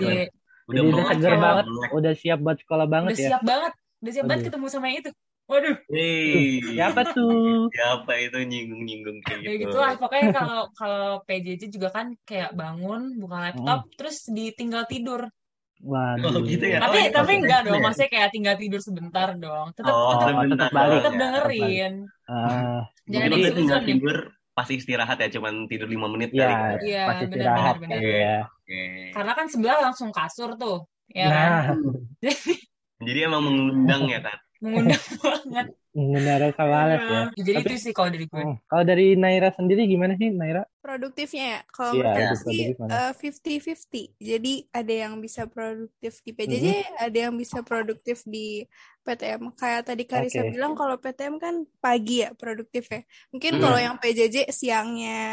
Udah 0.67 0.81
Jadi 0.83 0.87
udah 0.91 1.05
seger 1.07 1.31
ya, 1.31 1.39
banget, 1.39 1.65
udah 1.95 2.13
siap 2.13 2.39
buat 2.43 2.57
sekolah 2.59 2.87
banget 2.91 3.11
udah 3.15 3.23
ya. 3.23 3.29
siap 3.31 3.43
banget, 3.43 3.73
udah 4.03 4.11
siap 4.11 4.25
banget 4.27 4.39
Waduh. 4.39 4.47
ketemu 4.51 4.65
sama 4.67 4.85
yang 4.87 4.99
itu. 4.99 5.11
Waduh, 5.47 5.75
Hei, 5.87 6.59
Siapa 6.75 7.01
tuh? 7.15 7.31
siapa 7.75 8.11
itu 8.19 8.37
nyinggung-nyinggung 8.43 9.17
kayak 9.23 9.39
ya 9.39 9.51
gitu? 9.55 9.71
gitu 9.71 9.77
lah. 9.79 9.95
Pokoknya 9.95 10.27
kalau 10.35 10.61
kalau 10.75 11.23
PJJ 11.23 11.71
juga 11.71 11.87
kan 11.95 12.11
kayak 12.27 12.51
bangun, 12.51 13.15
buka 13.15 13.37
laptop, 13.47 13.87
terus 13.95 14.27
ditinggal 14.27 14.83
tidur. 14.91 15.31
Waduh. 15.79 16.35
Oh, 16.35 16.43
gitu 16.43 16.65
ya? 16.67 16.83
Tapi 16.83 16.99
Oh, 16.99 17.13
tapi 17.15 17.31
iya, 17.31 17.39
enggak 17.39 17.59
iya. 17.63 17.67
dong, 17.71 17.79
maksudnya 17.79 18.11
kayak 18.11 18.29
tinggal 18.35 18.55
tidur 18.59 18.81
sebentar 18.83 19.27
dong. 19.39 19.67
Tetap 19.71 19.93
Oh, 19.95 20.19
tetap 20.19 20.27
Oh, 20.35 20.43
sebentar 20.43 20.67
tetap 20.67 20.71
balik 20.75 20.97
tetap 20.99 21.13
ya. 21.13 21.19
dengerin. 21.23 21.93
Ah, 22.27 22.81
Jangan 23.07 23.29
Jadi- 23.31 23.55
tinggal 23.55 23.81
tidur 23.87 24.17
pas 24.57 24.65
istirahat 24.73 25.21
ya, 25.21 25.29
cuman 25.37 25.69
tidur 25.69 25.85
5 25.85 26.09
menit 26.17 26.33
ya, 26.33 26.49
kali. 26.49 26.89
Iya, 26.89 27.03
pas 27.05 27.17
benar, 27.21 27.29
istirahat 27.29 27.75
benar, 27.77 27.77
kan 27.77 28.01
benar. 28.01 28.17
ya. 28.17 28.37
Oke. 28.49 28.81
Karena 29.13 29.31
kan 29.37 29.45
sebelah 29.45 29.77
langsung 29.85 30.09
kasur 30.09 30.49
tuh, 30.57 30.89
ya 31.13 31.29
kan? 31.29 31.77
Nah, 31.77 31.77
Jadi 33.05 33.19
emang 33.21 33.45
mengundang 33.45 34.09
ya 34.09 34.19
kan? 34.25 34.37
Mengundang 34.57 35.03
banget. 35.21 35.67
Mengenai 35.97 36.53
Sawales 36.53 37.01
ya. 37.01 37.21
Jadi 37.33 37.51
Tapi- 37.57 37.65
itu 37.65 37.75
sih 37.81 37.91
kalau 37.91 38.09
dari 38.13 38.25
gue. 38.29 38.37
Oh, 38.37 38.53
kalau 38.69 38.83
dari 38.85 39.17
Naira 39.17 39.49
sendiri 39.49 39.89
gimana 39.89 40.13
sih 40.13 40.29
Naira? 40.29 40.61
Produktifnya 40.77 41.45
ya, 41.57 41.59
kalau 41.67 41.91
Iya, 41.97 42.05
menurut 42.05 42.39
sih 42.45 42.59
eh, 42.77 43.11
50-50. 43.17 44.13
Jadi 44.15 44.53
ada 44.69 44.93
yang 44.93 45.13
bisa 45.17 45.49
produktif 45.49 46.21
di 46.21 46.31
PJJ, 46.31 46.67
ada 47.01 47.17
yang 47.17 47.33
bisa 47.33 47.59
produktif 47.59 48.21
di 48.23 48.61
PTM. 49.01 49.51
Kayak 49.51 49.81
tadi 49.83 50.03
Karisa 50.05 50.45
Oke. 50.45 50.53
bilang 50.53 50.77
kalau 50.77 50.95
PTM 50.95 51.35
kan 51.37 51.65
pagi 51.77 52.21
ya 52.21 52.29
produktif 52.31 52.85
ya. 52.87 53.01
Mungkin 53.33 53.57
Hmm. 53.57 53.61
kalau 53.65 53.79
yang 53.81 53.95
PJJ 53.97 54.47
siangnya 54.47 55.25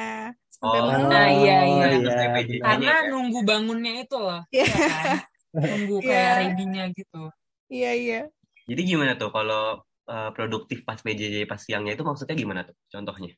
sampai 0.48 0.80
Oh, 0.80 0.86
malam. 0.88 1.12
Nah, 1.12 1.28
iya, 1.28 1.58
iya. 1.62 1.84
Udah 1.86 2.00
selesai 2.00 2.28
PJJ-nya 2.32 2.64
Karena 2.64 2.94
ya. 2.96 3.08
nunggu 3.12 3.38
bangunnya 3.44 3.92
itu 4.00 4.16
loh, 4.16 4.40
Iya. 4.48 4.64
ya 4.64 4.74
kan? 4.80 5.18
Nunggu 5.54 5.96
Iya. 6.00 6.08
kayak 6.08 6.32
ready-nya 6.40 6.84
gitu. 6.96 7.22
Iya, 7.68 7.90
iya. 7.92 8.20
Jadi 8.64 8.80
gimana 8.82 9.12
tuh 9.14 9.28
kalau 9.28 9.84
uh, 10.06 10.30
produktif 10.32 10.82
pas 10.82 10.96
PJJ 10.96 11.44
pas 11.44 11.58
siangnya 11.58 11.92
itu 11.94 12.04
maksudnya 12.04 12.34
gimana 12.34 12.60
tuh 12.64 12.76
contohnya? 12.88 13.32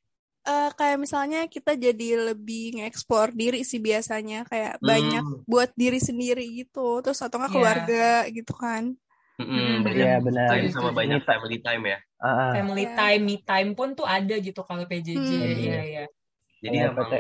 Eh, 0.47 0.71
kayak 0.79 1.03
misalnya 1.03 1.51
kita 1.51 1.75
jadi 1.75 2.31
lebih 2.31 2.79
nge-explore 2.79 3.35
diri 3.35 3.67
sih 3.67 3.83
biasanya 3.83 4.47
kayak 4.47 4.79
banyak 4.79 5.25
Hmm. 5.27 5.43
buat 5.43 5.75
diri 5.75 5.99
sendiri 5.99 6.47
gitu 6.55 7.03
terus 7.03 7.19
atau 7.19 7.43
nggak 7.43 7.51
Iya. 7.51 7.57
keluarga 7.59 8.07
gitu 8.31 8.55
kan 8.55 8.95
Hmm, 9.37 9.85
banyak 9.85 10.01
Iya 10.01 10.17
benar. 10.25 10.49
time 10.49 10.73
sama 10.73 10.91
banyak 10.97 11.21
family 11.29 11.61
time 11.61 11.83
ya. 11.93 11.99
Ah. 12.17 12.57
Family 12.57 12.89
Iya. 12.89 12.97
time, 12.97 13.21
me 13.21 13.37
time 13.45 13.71
pun 13.77 13.93
tuh 13.93 14.09
ada 14.09 14.33
gitu 14.41 14.65
kalau 14.65 14.89
PJJ. 14.89 15.13
Hmm. 15.13 15.61
Iya, 15.61 15.81
iya. 15.85 16.05
Jadi 16.57 16.77
Kalau 16.79 16.91
emang 16.91 17.11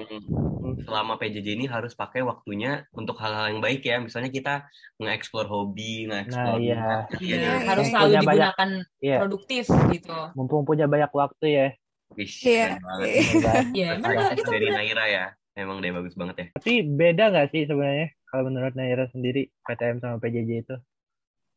selama 0.83 1.15
PJJ 1.17 1.49
ini 1.55 1.67
harus 1.69 1.93
pakai 1.93 2.21
waktunya 2.21 2.83
untuk 2.91 3.15
hal-hal 3.21 3.53
yang 3.53 3.61
baik 3.61 3.85
ya. 3.85 4.01
Misalnya 4.01 4.29
kita 4.29 4.67
nge-explore 4.99 5.47
hobi, 5.47 6.09
nge-explore 6.09 6.57
Nah, 6.57 6.65
iya. 6.65 6.75
minat. 6.75 7.05
Iya, 7.15 7.21
Iya, 7.21 7.37
iya, 7.37 7.53
harus 7.63 7.85
iya. 7.85 7.93
selalu 7.93 8.07
Punya 8.09 8.21
banyak- 8.21 8.27
digunakan 8.27 8.71
Iya, 8.99 9.17
produktif 9.21 9.65
gitu. 9.93 10.19
mumpung 10.35 10.63
punya 10.65 10.87
banyak 10.89 11.11
waktu 11.13 11.47
ya. 11.47 11.67
Wish, 12.13 12.43
Iya. 12.43 12.81
banget. 12.81 13.07
Iya, 13.73 13.89
benar 13.99 14.33
itu 14.33 14.49
dari. 14.49 14.67
Naira 14.71 15.05
ya. 15.07 15.25
Emang 15.53 15.81
deh 15.81 15.89
bagus 15.89 16.13
banget 16.13 16.37
ya. 16.37 16.47
Tapi 16.53 16.73
beda 16.85 17.25
nggak 17.33 17.49
sih 17.49 17.63
sebenarnya 17.65 18.09
kalau 18.27 18.43
menurut 18.49 18.73
Naira 18.73 19.09
sendiri 19.09 19.49
PTM 19.63 20.01
sama 20.01 20.17
PJJ 20.19 20.51
itu? 20.65 20.77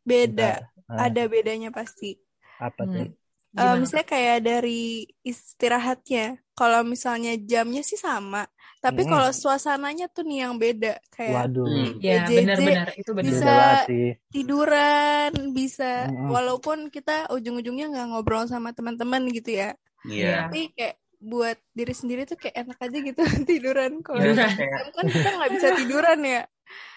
beda 0.01 0.63
Ah, 0.89 1.05
ada 1.05 1.27
bedanya 1.27 1.69
pasti 1.69 2.17
apa 2.57 2.81
tuh? 2.81 3.05
Hmm. 3.05 3.18
Eh, 3.49 3.57
Gimana? 3.57 3.81
misalnya 3.81 4.07
kayak 4.07 4.37
dari 4.39 4.81
istirahatnya 5.23 6.25
kalau 6.53 6.81
misalnya 6.83 7.33
jamnya 7.35 7.81
sih 7.81 7.97
sama 7.97 8.45
tapi 8.77 9.03
Hmm. 9.03 9.11
kalau 9.11 9.29
suasananya 9.33 10.05
tuh 10.07 10.21
nih 10.21 10.45
yang 10.45 10.55
beda 10.55 11.01
kayak 11.09 11.33
Waduh, 11.49 11.65
Hmm. 11.65 11.91
Ya, 11.99 12.23
benar-benar 12.23 12.87
itu 12.93 13.09
benar. 13.09 13.25
bisa- 13.25 13.41
beda 13.41 13.57
banget 13.57 13.87
sih. 13.87 14.09
tiduran 14.29 15.31
bisa 15.51 15.91
Mm-mm. 16.05 16.29
walaupun 16.29 16.77
kita 16.87 17.27
ujung-ujungnya 17.29 17.89
nggak 17.89 18.07
ngobrol 18.07 18.45
sama 18.45 18.69
teman-teman 18.69 19.25
gitu 19.29 19.51
ya 19.53 19.73
Iya. 20.03 20.45
tapi 20.45 20.69
kayak 20.71 20.95
buat 21.19 21.57
diri 21.71 21.91
sendiri 21.91 22.23
tuh 22.23 22.37
kayak 22.37 22.55
enak 22.55 22.77
aja 22.79 22.97
gitu 23.01 23.21
tiduran 23.49 23.91
kalau 23.99 24.21
PTM 24.21 24.87
kan 24.89 25.05
kita 25.09 25.29
nggak 25.33 25.51
bisa 25.51 25.67
tiduran 25.75 26.19
ya 26.21 26.43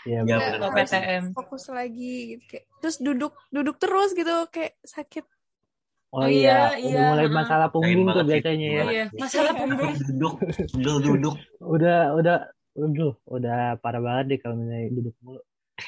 Iya 0.04 0.18
Ya, 0.22 0.36
PTM. 0.68 1.24
fokus 1.32 1.64
lagi 1.68 2.36
gitu 2.36 2.44
kayak 2.46 2.64
terus 2.78 2.96
duduk 2.98 3.32
duduk 3.48 3.80
terus 3.80 4.12
gitu 4.12 4.30
kayak 4.46 4.76
sakit 4.82 5.24
Oh 6.14 6.24
Oh 6.24 6.28
iya, 6.36 6.50
iya, 6.52 6.76
udah 6.86 7.00
iya, 7.00 7.02
mulai 7.08 7.26
heeh. 7.32 7.32
masalah 7.38 7.66
punggung 7.72 8.06
tuh 8.14 8.24
biasanya 8.30 8.66
ya. 8.78 8.84
Iya, 8.92 9.02
masalah 9.22 9.52
punggung. 9.58 9.94
duduk, 10.08 10.32
duduk, 10.74 10.96
duduk. 11.06 11.34
Udah, 11.74 11.96
udah, 12.18 12.34
aduh, 12.76 13.12
udah 13.34 13.54
parah 13.82 14.00
banget 14.06 14.24
deh 14.30 14.38
kalau 14.42 14.54
misalnya 14.60 14.88
duduk 14.96 15.14
mulu. 15.24 15.40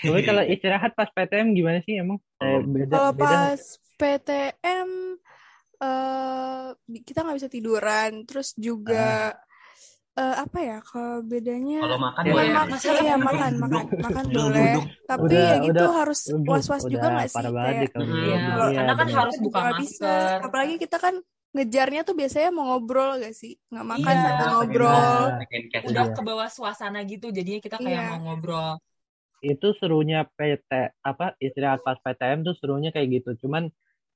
Tapi 0.05 0.21
kalau 0.29 0.43
istirahat 0.55 0.91
pas 0.99 1.09
PTM 1.15 1.49
gimana 1.59 1.79
sih 1.87 1.95
emang? 2.03 2.19
Eh, 2.43 2.59
beda, 2.75 2.97
Kalau 2.97 3.13
beda 3.19 3.35
nggak? 3.41 3.55
pas 3.55 3.61
PTM 3.99 4.91
eh 5.85 6.67
kita 7.07 7.19
nggak 7.25 7.37
bisa 7.39 7.51
tiduran, 7.53 8.11
terus 8.29 8.49
juga 8.57 9.35
eh, 10.14 10.37
apa 10.38 10.59
ya? 10.59 10.79
Kalau 10.81 11.16
bedanya 11.22 11.79
Kalau 11.81 11.98
makan 11.98 12.22
Iya, 12.22 12.33
boleh. 12.33 12.44
iya. 12.44 12.55
makan, 12.55 12.79
iya 12.79 12.92
duduk, 13.14 13.24
makan, 13.24 13.53
duduk, 13.53 13.85
makan, 13.85 13.98
makan 13.98 14.24
duduk, 14.24 14.44
boleh. 14.44 14.62
duduk. 14.64 14.85
Tapi 15.05 15.22
Udah- 15.24 15.42
ya 15.42 15.57
gitu 15.59 15.74
udah- 15.74 15.94
harus 15.94 16.20
Aduh, 16.24 16.46
was-was 16.46 16.83
juga 16.85 17.07
nggak 17.11 17.29
sih? 17.29 17.35
Kayak 17.35 17.50
kalau 17.50 17.66
Mm-mm. 17.66 18.07
duduk. 18.07 18.22
Iya, 18.24 18.38
kalau 18.46 18.64
Iya, 18.64 18.79
karena 18.79 18.94
kan 18.94 19.09
harus 19.11 19.37
buka 19.38 19.61
bisa. 19.77 20.07
masker. 20.07 20.38
Apalagi 20.42 20.74
kita 20.79 20.96
kan 20.98 21.14
ngejarnya 21.55 22.00
tuh 22.03 22.14
biasanya 22.14 22.50
mau 22.50 22.64
ngobrol 22.66 23.12
gak 23.16 23.31
sih? 23.33 23.55
Nggak 23.68 23.87
makan 23.87 24.11
Iya. 24.11 24.22
sambil 24.24 24.46
ngobrol. 24.50 25.22
Catch 25.70 25.87
Udah 25.87 26.05
ke 26.11 26.22
bawah 26.22 26.48
suasana 26.48 27.00
gitu, 27.05 27.27
jadinya 27.29 27.61
kita 27.61 27.77
kayak 27.79 27.90
Iya. 27.92 28.11
mau 28.11 28.20
ngobrol. 28.29 28.70
itu 29.44 29.77
serunya 29.77 30.24
PT 30.24 30.72
apa 31.05 31.37
istirahat 31.37 31.85
pas 31.85 32.00
PTM 32.00 32.40
tuh 32.42 32.57
serunya 32.57 32.88
kayak 32.88 33.20
gitu. 33.20 33.44
Cuman 33.44 33.68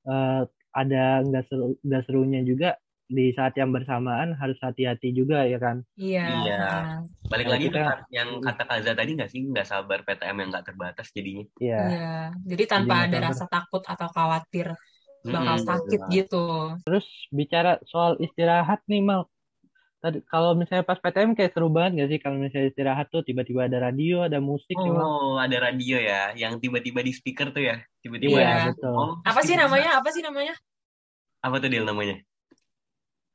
eh, 0.02 0.42
ada 0.72 1.20
nggak 1.20 1.44
seru 1.44 1.76
nggak 1.78 2.02
serunya 2.02 2.40
juga 2.40 2.80
di 3.09 3.33
saat 3.33 3.57
yang 3.57 3.73
bersamaan 3.73 4.37
harus 4.37 4.61
hati-hati 4.61 5.16
juga 5.16 5.49
ya 5.49 5.57
kan. 5.57 5.81
Iya. 5.97 6.25
Iya. 6.44 6.61
Balik 7.25 7.49
Kalau 7.49 7.55
lagi 7.57 7.66
kita- 7.73 7.81
ke 7.81 8.12
yang 8.12 8.29
kata 8.38 8.62
Kaza 8.64 8.92
tadi 8.92 9.11
nggak 9.16 9.31
sih 9.33 9.40
nggak 9.49 9.64
sabar 9.64 10.05
PTM 10.05 10.37
yang 10.37 10.49
nggak 10.53 10.66
terbatas 10.68 11.09
jadinya. 11.11 11.44
Iya. 11.57 11.81
Iya. 11.88 12.16
Jadi 12.44 12.62
tanpa 12.68 12.94
nggak 12.94 13.09
ada 13.09 13.18
rasa 13.33 13.44
takut 13.49 13.81
atau 13.83 14.09
khawatir 14.09 14.77
bakal 15.25 15.57
Mm-mm. 15.57 15.66
sakit 15.66 16.01
gitu. 16.12 16.47
Terus 16.85 17.07
bicara 17.29 17.81
soal 17.83 18.21
istirahat 18.21 18.85
nih 18.87 19.01
Mal. 19.01 19.25
Tadi 19.99 20.23
kalau 20.31 20.55
misalnya 20.55 20.87
pas 20.87 20.94
PTM 20.94 21.35
kayak 21.35 21.59
seru 21.59 21.75
banget 21.75 22.07
gak 22.07 22.09
sih 22.14 22.18
kalau 22.23 22.38
misalnya 22.38 22.71
istirahat 22.71 23.11
tuh 23.11 23.27
tiba-tiba 23.27 23.66
ada 23.66 23.83
radio, 23.83 24.23
ada 24.23 24.38
musik 24.38 24.79
ya? 24.79 24.94
Oh, 24.94 25.42
ada 25.42 25.59
radio 25.59 25.99
ya, 25.99 26.31
yang 26.38 26.62
tiba-tiba 26.62 27.03
di 27.03 27.11
speaker 27.11 27.51
tuh 27.51 27.66
ya, 27.66 27.83
tiba-tiba 27.99 28.38
Iya. 28.38 28.47
ada 28.47 28.62
betul. 28.71 28.94
ngomong, 28.94 29.11
Apa 29.27 29.40
sih 29.42 29.59
namanya? 29.59 29.90
Apa 29.99 30.09
sih 30.14 30.23
namanya? 30.23 30.55
Apa 31.42 31.59
tuh 31.59 31.66
Dil 31.66 31.83
namanya? 31.83 32.14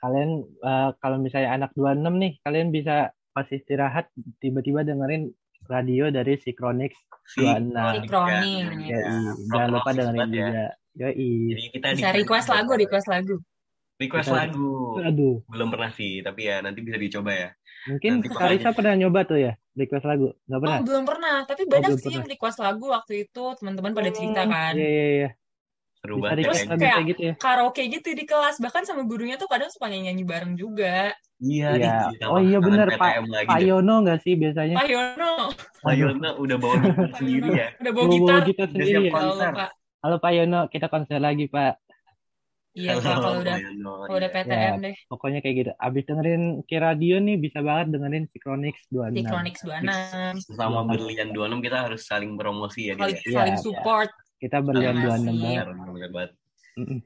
Kalian 0.04 0.32
eh, 0.44 0.89
kalau 1.00 1.18
misalnya 1.18 1.56
anak 1.56 1.72
26 1.72 1.96
nih, 2.20 2.34
kalian 2.44 2.70
bisa 2.70 2.96
pas 3.32 3.48
istirahat 3.48 4.12
tiba-tiba 4.38 4.84
dengerin 4.84 5.32
radio 5.63 6.12
dari 6.12 6.36
Sikronix 6.36 6.92
26. 7.34 7.72
Sikroning. 7.98 8.84
Ya, 8.84 9.00
rock 9.00 9.39
Jangan 9.50 9.70
lupa 9.72 9.89
dengerin 9.89 10.20
banget 10.20 10.28
ya. 10.30 10.44
juga. 10.44 10.66
Yoi. 10.94 11.32
Jadi 11.50 11.63
kita 11.72 11.86
Bisa 11.96 12.10
di- 12.12 12.18
request 12.20 12.48
lagu, 12.50 12.72
request 12.76 13.08
lagu. 13.08 13.36
request 13.96 14.28
Kita- 14.28 14.39
lagu. 14.44 14.72
Aduh, 15.00 15.36
Belum 15.48 15.68
pernah 15.72 15.89
sih, 15.89 16.20
tapi 16.20 16.42
ya 16.44 16.60
nanti 16.60 16.84
bisa 16.84 16.98
dicoba 16.98 17.32
ya. 17.32 17.50
mungkin 17.84 18.20
Nanti 18.20 18.28
Karisa 18.30 18.72
pernah 18.72 18.94
nyoba 18.94 19.24
tuh 19.24 19.39
ya, 19.39 19.54
request 19.74 20.04
lagu? 20.04 20.36
Nggak 20.44 20.60
pernah? 20.60 20.78
Oh, 20.78 20.84
belum 20.84 21.04
pernah. 21.04 21.36
Tapi 21.44 21.62
banyak 21.66 21.89
belum 21.89 22.00
sih 22.00 22.12
yang 22.12 22.22
pernah. 22.22 22.34
request 22.36 22.58
lagu 22.60 22.86
waktu 22.89 23.13
itu. 23.24 23.44
Teman-teman 23.56 23.92
pada 23.94 24.10
cerita 24.12 24.42
kan. 24.44 24.74
Iya, 24.76 24.89
iya, 24.89 25.08
iya. 25.16 25.30
Seru 26.04 26.20
banget 26.20 26.44
Terus 26.44 26.60
ya. 26.60 26.68
kayak 26.68 26.80
kayak 26.84 27.06
gitu 27.08 27.22
ya. 27.24 27.34
karaoke 27.39 27.84
gitu 27.88 28.12
di 28.12 28.28
kelas 28.28 28.60
bahkan 28.60 28.84
sama 28.84 29.08
gurunya 29.08 29.39
tuh 29.39 29.48
kadang 29.48 29.72
suka 29.72 29.88
nyanyi 29.88 30.28
bareng 30.28 30.60
juga 30.60 31.16
Iya, 31.39 31.80
Iya. 31.80 32.28
Oh 32.28 32.39
iya 32.39 32.60
kangen 32.60 32.92
Pak 32.94 33.12
Pak. 33.48 33.60
Yono 33.63 34.04
nggak 34.04 34.20
sih 34.20 34.36
biasanya? 34.36 34.76
Pak 34.76 34.88
Yono 34.88 35.32
Pak 35.80 35.94
Yono 35.96 36.30
udah 36.36 36.58
bawa 36.60 36.76
gitar 36.84 37.08
sendiri 37.16 37.50
ya. 37.50 37.68
udah 37.80 37.92
bawa 37.96 38.04
Bawa 38.04 38.16
gitar 38.44 38.68
Udah 38.68 38.68
sendiri 38.68 38.92
siap 38.92 39.04
ya. 39.04 39.12
konser. 39.16 39.52
Halo 40.04 40.16
Pak 40.20 40.32
Yono, 40.36 40.60
kita 40.68 40.88
konser 40.88 41.20
lagi 41.20 41.46
Pak. 41.48 41.74
Iya 42.74 42.94
kalau 43.02 43.42
udah 43.42 43.58
kalau 44.10 44.18
udah 44.18 44.32
Iya. 44.34 44.42
Ya, 44.44 44.46
PTM 44.46 44.74
deh 44.82 44.96
pokoknya 45.10 45.40
kayak 45.46 45.56
gitu. 45.62 45.72
Abis 45.78 46.04
dengerin 46.10 46.44
ke 46.66 46.78
radio 46.82 47.16
nih 47.22 47.38
bisa 47.38 47.60
banget 47.62 47.88
dengerin 47.94 48.26
Psychronix 48.30 48.76
26. 48.90 49.18
Tikronix 49.24 49.56
26 49.62 50.46
Sesama 50.50 50.80
26. 50.86 50.92
berlian 50.92 51.28
26 51.32 51.66
kita 51.66 51.78
harus 51.90 52.02
saling 52.04 52.32
promosi 52.36 52.80
ya 52.90 52.94
dia. 52.98 53.04
saling, 53.06 53.18
ya. 53.18 53.24
Iya, 53.30 53.38
saling 53.38 53.58
support 53.62 54.10
kita 54.42 54.58
saling 54.60 54.68
berlian 54.68 54.96
26 55.00 55.04
ngasih 55.04 55.24
banget. 55.24 55.66
Benar, 55.66 55.68
benar 55.94 56.10
banget. 56.12 56.32
Mm-mm. 56.74 57.00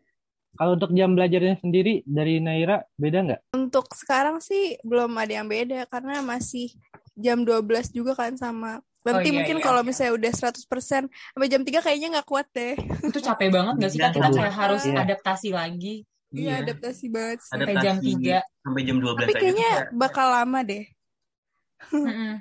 Kalau 0.57 0.71
untuk 0.73 0.91
jam 0.97 1.13
belajarnya 1.13 1.55
sendiri 1.61 2.01
dari 2.01 2.41
Naira 2.41 2.81
beda 2.97 3.19
nggak? 3.29 3.41
Untuk 3.53 3.93
sekarang 3.93 4.41
sih 4.41 4.73
belum 4.81 5.13
ada 5.13 5.43
yang 5.43 5.45
beda 5.45 5.85
karena 5.85 6.25
masih 6.25 6.73
jam 7.13 7.45
12 7.45 7.93
juga 7.93 8.17
kan 8.17 8.33
sama. 8.33 8.81
Oh 9.07 9.11
Nanti 9.13 9.29
iya 9.29 9.35
mungkin 9.37 9.57
iya 9.57 9.63
kalau 9.63 9.81
misalnya 9.81 10.13
udah 10.13 10.31
100% 10.33 11.07
sampai 11.07 11.47
jam 11.47 11.61
3 11.61 11.79
kayaknya 11.79 12.07
nggak 12.13 12.27
kuat 12.27 12.47
deh. 12.51 12.75
itu 12.75 13.19
capek 13.19 13.47
banget 13.49 13.73
gak 13.77 13.89
sih 13.89 13.97
kan 13.97 14.11
kita 14.11 14.27
kayak 14.29 14.51
harus 14.53 14.83
Iya. 14.83 14.99
adaptasi 15.01 15.49
lagi 15.51 15.95
Iya, 16.27 16.43
Iya. 16.43 16.53
adaptasi 16.61 17.05
banget 17.07 17.37
sih. 17.39 17.49
sampai 17.49 17.73
jam 17.77 17.95
Adaptasi 17.95 18.11
3 18.19 18.37
sampai 18.59 18.81
jam 18.83 18.97
12 18.97 19.15
Tapi 19.17 19.23
aja 19.25 19.39
kayaknya 19.39 19.69
kayak 19.73 19.87
bakal 19.95 20.27
lama 20.27 20.59
deh. 20.61 20.83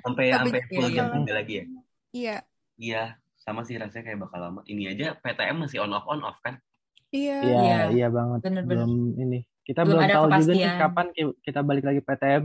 Sampai 0.03 0.25
sampai 0.27 0.59
iya 0.59 0.67
full 0.69 0.83
iya 0.83 0.91
jam 0.93 1.05
bakal 1.07 1.23
3 1.23 1.33
lagi 1.33 1.53
ya. 1.53 1.63
iya. 2.11 2.37
Iya, 2.77 3.03
sama 3.37 3.63
sih 3.63 3.73
rasanya 3.73 4.03
kayak 4.05 4.19
bakal 4.19 4.39
lama. 4.39 4.59
Ini 4.63 4.83
aja 4.91 5.15
PTM 5.15 5.57
masih 5.57 5.81
on 5.81 5.89
off 5.91 6.05
on 6.05 6.21
off 6.21 6.37
kan? 6.39 6.59
Iya. 7.09 7.37
Iya, 7.39 7.57
iya 7.57 7.79
iya 7.89 8.07
banget. 8.07 8.39
bener-bener 8.43 8.83
Belum 8.83 8.93
ini. 9.15 9.39
Kita 9.63 9.81
belum 9.81 9.97
belum 9.97 10.03
ada 10.03 10.13
tahu 10.13 10.25
juga 10.25 10.29
nih 10.29 10.43
kepastian 10.43 10.75
kapan 10.77 11.05
ki- 11.09 11.37
kita 11.41 11.59
balik 11.61 11.83
lagi 11.83 12.01
PTM. 12.01 12.43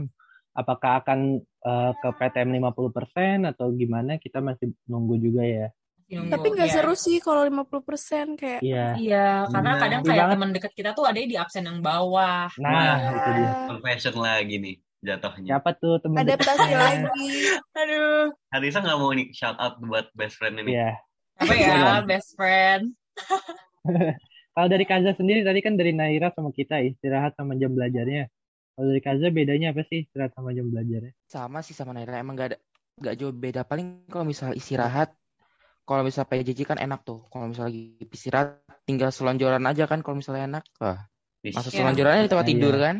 Apakah 0.53 1.01
akan 1.01 1.19
eh, 1.41 1.91
ke 1.95 2.09
PTM 2.13 2.49
50% 2.61 3.45
atau 3.47 3.71
gimana? 3.71 4.15
Kita 4.15 4.37
masih 4.37 4.71
nunggu 4.85 5.17
juga 5.17 5.41
ya. 5.41 5.67
Masih 6.05 6.29
Tapi 6.29 6.45
nunggu 6.45 6.55
nggak 6.55 6.69
ya 6.69 6.73
seru 6.75 6.93
sih 6.93 7.17
kalau 7.17 7.41
50% 7.41 8.35
kayak 8.35 8.61
Iya. 8.61 8.87
iya 8.95 9.27
karena 9.47 9.71
Iya. 9.71 9.81
kadang 9.81 10.01
kayak 10.03 10.25
teman 10.29 10.49
dekat 10.51 10.71
kita 10.71 10.89
tuh 10.91 11.03
ada 11.03 11.17
di 11.17 11.33
absen 11.33 11.63
yang 11.63 11.79
bawah 11.79 12.53
Nah, 12.55 12.69
Wah, 12.69 12.97
itu 13.09 13.29
dia. 13.33 13.49
confession 13.67 14.15
lagi 14.15 14.55
nih 14.55 14.75
jatuhnya. 15.01 15.49
Siapa 15.49 15.69
tuh 15.73 15.97
teman 15.99 16.21
adaptasi 16.21 16.59
dekatnya? 16.61 16.77
lagi. 16.77 17.31
aduh 17.73 18.23
Harisa 18.47 18.77
nggak 18.79 18.97
mau 18.97 19.11
nih 19.11 19.27
shout 19.31 19.57
out 19.57 19.75
buat 19.79 20.05
best 20.13 20.37
friend 20.37 20.59
ini. 20.59 20.71
Iya. 20.71 20.91
apa 21.33 21.49
Iya 21.51 21.65
ya 21.65 21.75
dong. 21.97 22.05
best 22.05 22.29
friend 22.37 22.83
Kalau 24.53 24.67
dari 24.67 24.85
Kaza 24.85 25.11
sendiri 25.11 25.41
tadi 25.41 25.59
kan 25.59 25.73
dari 25.73 25.91
Naira 25.91 26.29
sama 26.29 26.49
kita 26.49 26.77
istirahat 26.79 27.33
sama 27.33 27.55
jam 27.55 27.73
belajarnya. 27.73 28.29
Kalau 28.73 28.87
dari 28.89 29.01
Kaza 29.05 29.27
bedanya 29.29 29.69
apa 29.69 29.85
sih 29.85 30.01
istirahat 30.01 30.33
sama 30.33 30.49
jam 30.57 30.65
belajarnya? 30.73 31.13
Sama 31.29 31.61
sih 31.61 31.77
sama 31.77 31.93
Naira 31.93 32.17
emang 32.17 32.33
gak 32.33 32.47
ada 32.53 32.57
gak 33.01 33.15
jauh 33.21 33.33
beda. 33.33 33.61
Paling 33.61 34.09
kalau 34.09 34.25
misal 34.25 34.53
istirahat, 34.57 35.13
kalau 35.85 36.01
misal 36.01 36.25
PJJ 36.25 36.65
kan 36.65 36.79
enak 36.81 37.05
tuh. 37.05 37.21
Kalau 37.29 37.45
misal 37.53 37.69
lagi 37.69 38.01
istirahat 38.09 38.65
tinggal 38.89 39.13
selonjoran 39.13 39.61
aja 39.69 39.85
kan 39.85 40.01
kalau 40.01 40.17
misalnya 40.17 40.49
enak. 40.49 40.63
Wah, 40.81 41.05
Wis, 41.45 41.53
masa 41.53 41.69
Iya. 41.69 41.77
selonjorannya 41.85 42.23
di 42.25 42.31
tempat 42.31 42.45
Nah, 42.47 42.51
tidur 42.55 42.75
iya. 42.75 42.85
kan? 42.89 42.97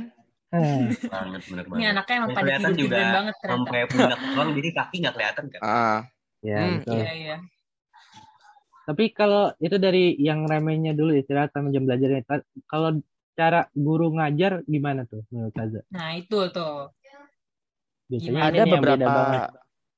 Hmm. 0.53 0.85
banget 1.17 1.41
bener 1.49 1.65
ini 1.65 1.85
anaknya 1.89 2.13
emang 2.21 2.29
pada 2.29 2.41
kelihatan 2.45 2.71
tidur 2.77 2.81
juga 2.85 3.01
banget 3.09 3.35
ternyata 3.41 3.57
sampai 3.57 3.81
pundak 3.89 4.19
doang 4.21 4.49
jadi 4.53 4.69
kaki 4.77 4.95
nggak 5.01 5.15
kelihatan 5.17 5.45
kan? 5.49 5.61
Ah, 5.65 5.99
Ya, 6.43 6.57
hmm, 6.59 6.75
betul. 6.83 6.99
iya 7.01 7.11
iya 7.17 7.35
Tapi 8.83 9.15
kalau 9.15 9.55
itu 9.63 9.79
dari 9.79 10.11
yang 10.19 10.43
remehnya 10.43 10.91
dulu 10.91 11.15
istirahat 11.15 11.55
sama 11.55 11.71
jam 11.71 11.87
belajarnya. 11.87 12.21
Kalau 12.67 12.99
cara 13.33 13.65
guru 13.73 14.13
ngajar 14.13 14.61
gimana 14.69 15.05
tuh 15.09 15.25
menurut 15.33 15.53
Kaza? 15.53 15.81
nah 15.89 16.13
itu 16.13 16.37
tuh 16.53 16.93
Biasanya 18.11 18.29
Gimana 18.29 18.45
ada 18.51 18.63
beberapa 18.67 19.09
banget. 19.09 19.41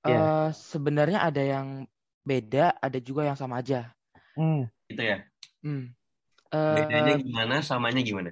Iya. 0.05 0.17
eh 0.21 0.47
sebenarnya 0.53 1.19
ada 1.25 1.41
yang 1.41 1.67
beda, 2.21 2.65
ada 2.77 2.97
juga 3.01 3.21
yang 3.25 3.37
sama 3.37 3.59
aja. 3.59 3.89
Hmm. 4.37 4.69
Gitu 4.87 5.01
ya. 5.01 5.17
Hmm. 5.65 5.89
Bedanya 6.53 7.13
Eh, 7.17 7.19
gimana, 7.25 7.55
samanya 7.65 8.01
gimana? 8.05 8.31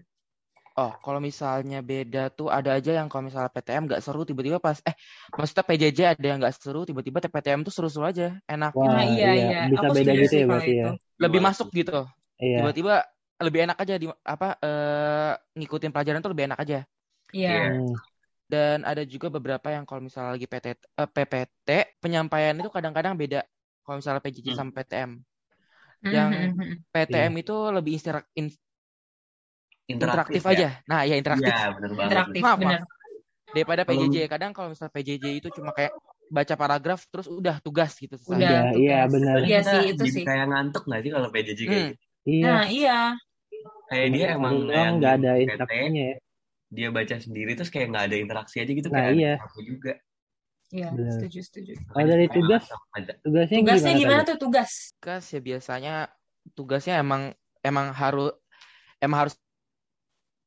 oh, 0.78 0.94
kalau 1.02 1.20
misalnya 1.22 1.82
beda 1.86 2.34
tuh 2.34 2.50
ada 2.50 2.78
aja 2.78 2.98
yang 2.98 3.06
kalau 3.12 3.30
misalnya 3.30 3.50
PTM 3.52 3.84
nggak 3.90 4.02
seru 4.02 4.22
tiba-tiba 4.26 4.58
pas 4.58 4.78
eh 4.86 4.96
maksudnya 5.34 5.66
PJJ 5.70 6.00
ada 6.18 6.26
yang 6.26 6.40
nggak 6.42 6.56
seru 6.58 6.82
tiba-tiba 6.88 7.18
PTM 7.22 7.62
tuh 7.66 7.74
seru-seru 7.74 8.06
aja, 8.10 8.38
enak 8.50 8.72
Wah, 8.74 8.90
nah 8.90 9.04
iya 9.06 9.30
iya. 9.34 9.50
iya 9.50 9.60
Bisa 9.70 9.86
aku 9.90 9.94
beda 9.98 10.12
gitu 10.18 10.36
ya 10.38 10.46
berarti 10.50 10.72
ya. 10.74 10.86
lebih 11.20 11.40
masuk 11.44 11.68
gitu. 11.74 12.00
Iya. 12.42 12.58
Tiba-tiba 12.62 12.96
lebih 13.46 13.60
enak 13.70 13.78
aja 13.84 13.96
di 14.02 14.08
apa 14.34 14.48
eh 14.66 15.32
ngikutin 15.58 15.92
pelajaran 15.94 16.20
tuh 16.24 16.32
lebih 16.34 16.46
enak 16.50 16.60
aja. 16.64 16.78
iya 17.36 17.50
Iya. 17.50 17.60
Hmm. 17.74 17.94
Dan 18.52 18.78
ada 18.86 19.04
juga 19.14 19.28
beberapa 19.34 19.68
yang 19.76 19.86
kalau 19.90 20.02
misalnya 20.08 20.32
lagi 20.38 20.48
PT, 20.52 20.68
eh, 21.02 21.10
PPT 21.16 21.70
penyampaian 22.04 22.56
itu 22.60 22.70
kadang-kadang 22.70 23.14
beda 23.22 23.40
kalau 23.84 23.98
misalnya 24.00 24.22
PJJ 24.26 24.48
Hmm. 24.52 24.58
sama 24.60 24.72
PTM. 24.78 25.12
Hmm, 26.04 26.12
Yang 26.16 26.30
hmm, 26.30 26.62
hmm. 26.62 26.74
PTM 26.94 27.34
itu 27.42 27.56
lebih 27.78 27.94
istirak- 28.00 28.30
in- 28.40 28.54
Interaktif 29.94 30.42
interaktif 30.42 30.44
ya? 30.48 30.52
aja. 30.56 30.68
Nah, 30.90 31.02
ya 31.10 31.16
interaktif. 31.20 31.52
Iya, 31.54 31.76
bener 31.76 31.92
banget. 32.00 32.06
interaktif 32.08 32.42
Maaf, 32.44 32.58
bener 32.62 32.80
maaf. 32.80 32.90
Daripada 33.56 33.82
PJJ 33.88 34.16
kadang 34.34 34.52
kalau 34.56 34.68
misalnya 34.74 34.94
PJJ 34.96 35.26
itu 35.40 35.50
cuma 35.58 35.72
kayak 35.78 35.94
baca 36.34 36.56
paragraf 36.58 37.00
terus 37.12 37.28
udah 37.30 37.56
tugas 37.66 37.92
gitu 38.02 38.16
selesai. 38.18 38.38
udah 38.42 38.50
Iya, 38.50 38.60
iya 38.82 38.96
benar. 39.14 39.38
Iya 39.48 39.60
sih 39.70 39.82
itu 39.92 40.04
jadi 40.06 40.12
sih 40.16 40.26
kayak 40.28 40.46
ngantuk 40.50 40.82
nggak 40.88 41.02
sih 41.04 41.12
kalau 41.16 41.28
PJJ 41.34 41.62
kayak 41.72 41.84
Hmm. 41.84 41.90
gitu? 41.92 42.04
Iya. 42.32 42.46
nah 42.46 42.62
iya 42.76 42.92
Kayak 43.94 44.10
dia 44.12 44.26
emang 44.34 44.54
doang 44.60 44.94
nggak 44.98 45.14
ada 45.16 45.32
PT, 45.32 45.42
instruksinya 45.46 46.04
ya. 46.04 46.18
dia 46.68 46.88
baca 46.90 47.16
sendiri 47.16 47.52
terus 47.54 47.70
kayak 47.70 47.88
nggak 47.90 48.06
ada 48.10 48.16
interaksi 48.18 48.56
aja 48.58 48.72
gitu 48.74 48.88
Nah, 48.90 48.98
kayak 49.00 49.14
iya. 49.14 49.34
aku 49.38 49.60
juga. 49.62 49.94
iya 50.74 50.90
setuju 50.90 51.40
setuju 51.46 51.72
Kalau 51.78 51.86
Makanya 51.94 52.10
dari 52.10 52.26
tugas, 52.28 52.64
tugasnya 53.22 53.58
tugasnya 53.62 53.92
gimana 53.94 54.02
gimana 54.02 54.22
tuh 54.26 54.38
tugas 54.42 54.72
Tugas 54.98 55.24
ya 55.30 55.40
biasanya 55.40 55.94
tugasnya 56.52 56.96
emang 56.98 57.22
emang 57.62 57.88
harus 57.94 58.34
emang 58.98 59.18
harus 59.22 59.36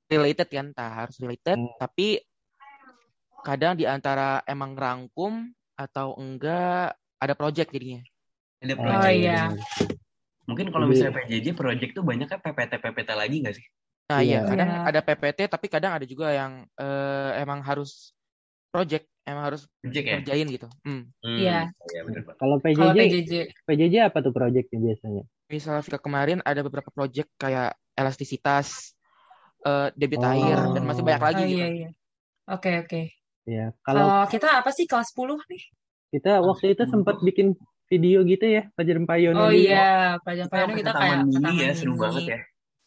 related 0.07 0.47
kan, 0.47 0.67
tak 0.71 0.91
harus 0.93 1.17
related, 1.19 1.55
Hmm. 1.55 1.71
tapi 1.79 2.23
kadang 3.43 3.75
di 3.75 3.87
antara 3.87 4.43
emang 4.45 4.75
rangkum 4.75 5.47
atau 5.75 6.15
enggak 6.15 6.95
ada 7.17 7.35
project 7.35 7.71
jadinya. 7.71 8.03
Ada 8.59 8.75
Oh, 8.75 8.81
oh 8.81 8.83
project. 8.83 9.15
iya 9.15 9.41
benar. 9.51 10.06
Mungkin 10.47 10.71
kalau 10.71 10.87
Jadi, 10.87 10.93
misalnya 10.95 11.15
PJJ 11.19 11.47
project 11.59 11.93
tuh 11.99 12.05
banyak 12.07 12.27
kan 12.31 12.39
PPT 12.39 12.73
PPT 12.79 13.11
lagi 13.19 13.37
nggak 13.43 13.55
sih? 13.59 13.67
Nah, 14.07 14.23
iya. 14.23 14.39
iya, 14.39 14.41
kadang 14.47 14.69
iya 14.71 14.81
ada 14.87 15.01
PPT 15.03 15.39
tapi 15.51 15.67
kadang 15.67 15.93
ada 15.99 16.07
juga 16.07 16.31
yang 16.31 16.63
eh, 16.79 17.31
emang 17.43 17.59
harus 17.67 18.15
project, 18.71 19.11
emang 19.27 19.51
harus 19.51 19.67
Project 19.83 20.07
ya? 20.07 20.15
kerjain 20.23 20.47
gitu. 20.47 20.69
Hmm. 20.87 21.11
Hmm, 21.19 21.39
iya 21.43 21.59
iya. 21.91 22.01
Kalau 22.39 22.57
PJJ, 22.63 22.95
PJJ 22.95 23.33
PJJ 23.67 23.95
apa 24.07 24.19
tuh 24.23 24.31
projectnya 24.31 24.79
biasanya? 24.79 25.23
Misalnya 25.51 25.83
ke 25.83 25.99
kemarin 25.99 26.39
ada 26.47 26.63
beberapa 26.63 26.91
project 26.95 27.31
kayak 27.35 27.75
elastisitas, 27.99 28.95
eh, 29.67 29.91
debit 29.99 30.23
air 30.23 30.59
dan 30.71 30.83
masih 30.87 31.03
banyak 31.03 31.23
Oh, 31.23 31.27
lagi 31.27 31.43
oh 31.43 31.49
gitu. 31.51 31.59
iya 31.59 31.69
iya 31.75 31.91
oke 32.47 32.71
oke 32.87 33.01
ya. 33.51 33.67
Kalau 33.83 34.07
kalau 34.07 34.31
kita 34.31 34.49
apa 34.63 34.71
sih 34.71 34.87
kelas 34.87 35.11
10 35.11 35.43
nih 35.51 35.63
kita 36.15 36.39
waktu 36.39 36.79
itu 36.79 36.87
sempat 36.87 37.19
bikin 37.19 37.59
video 37.87 38.19
gitu 38.23 38.45
ya, 38.45 38.63
pelajaran 38.75 39.05
Pak 39.05 39.17
Yono 39.17 39.39
oh 39.39 39.49
dulu. 39.49 39.57
iya 39.57 39.89
pelajaran 40.21 40.49
Kita 40.49 40.59
sampai 40.59 40.75
kita 40.75 40.91
ke 40.91 40.99
kayak 40.99 41.17
ke 41.17 41.39
taman 41.39 41.55
ya, 41.57 41.71
seru 41.73 41.95
banget 41.95 42.23
ya. 42.27 42.41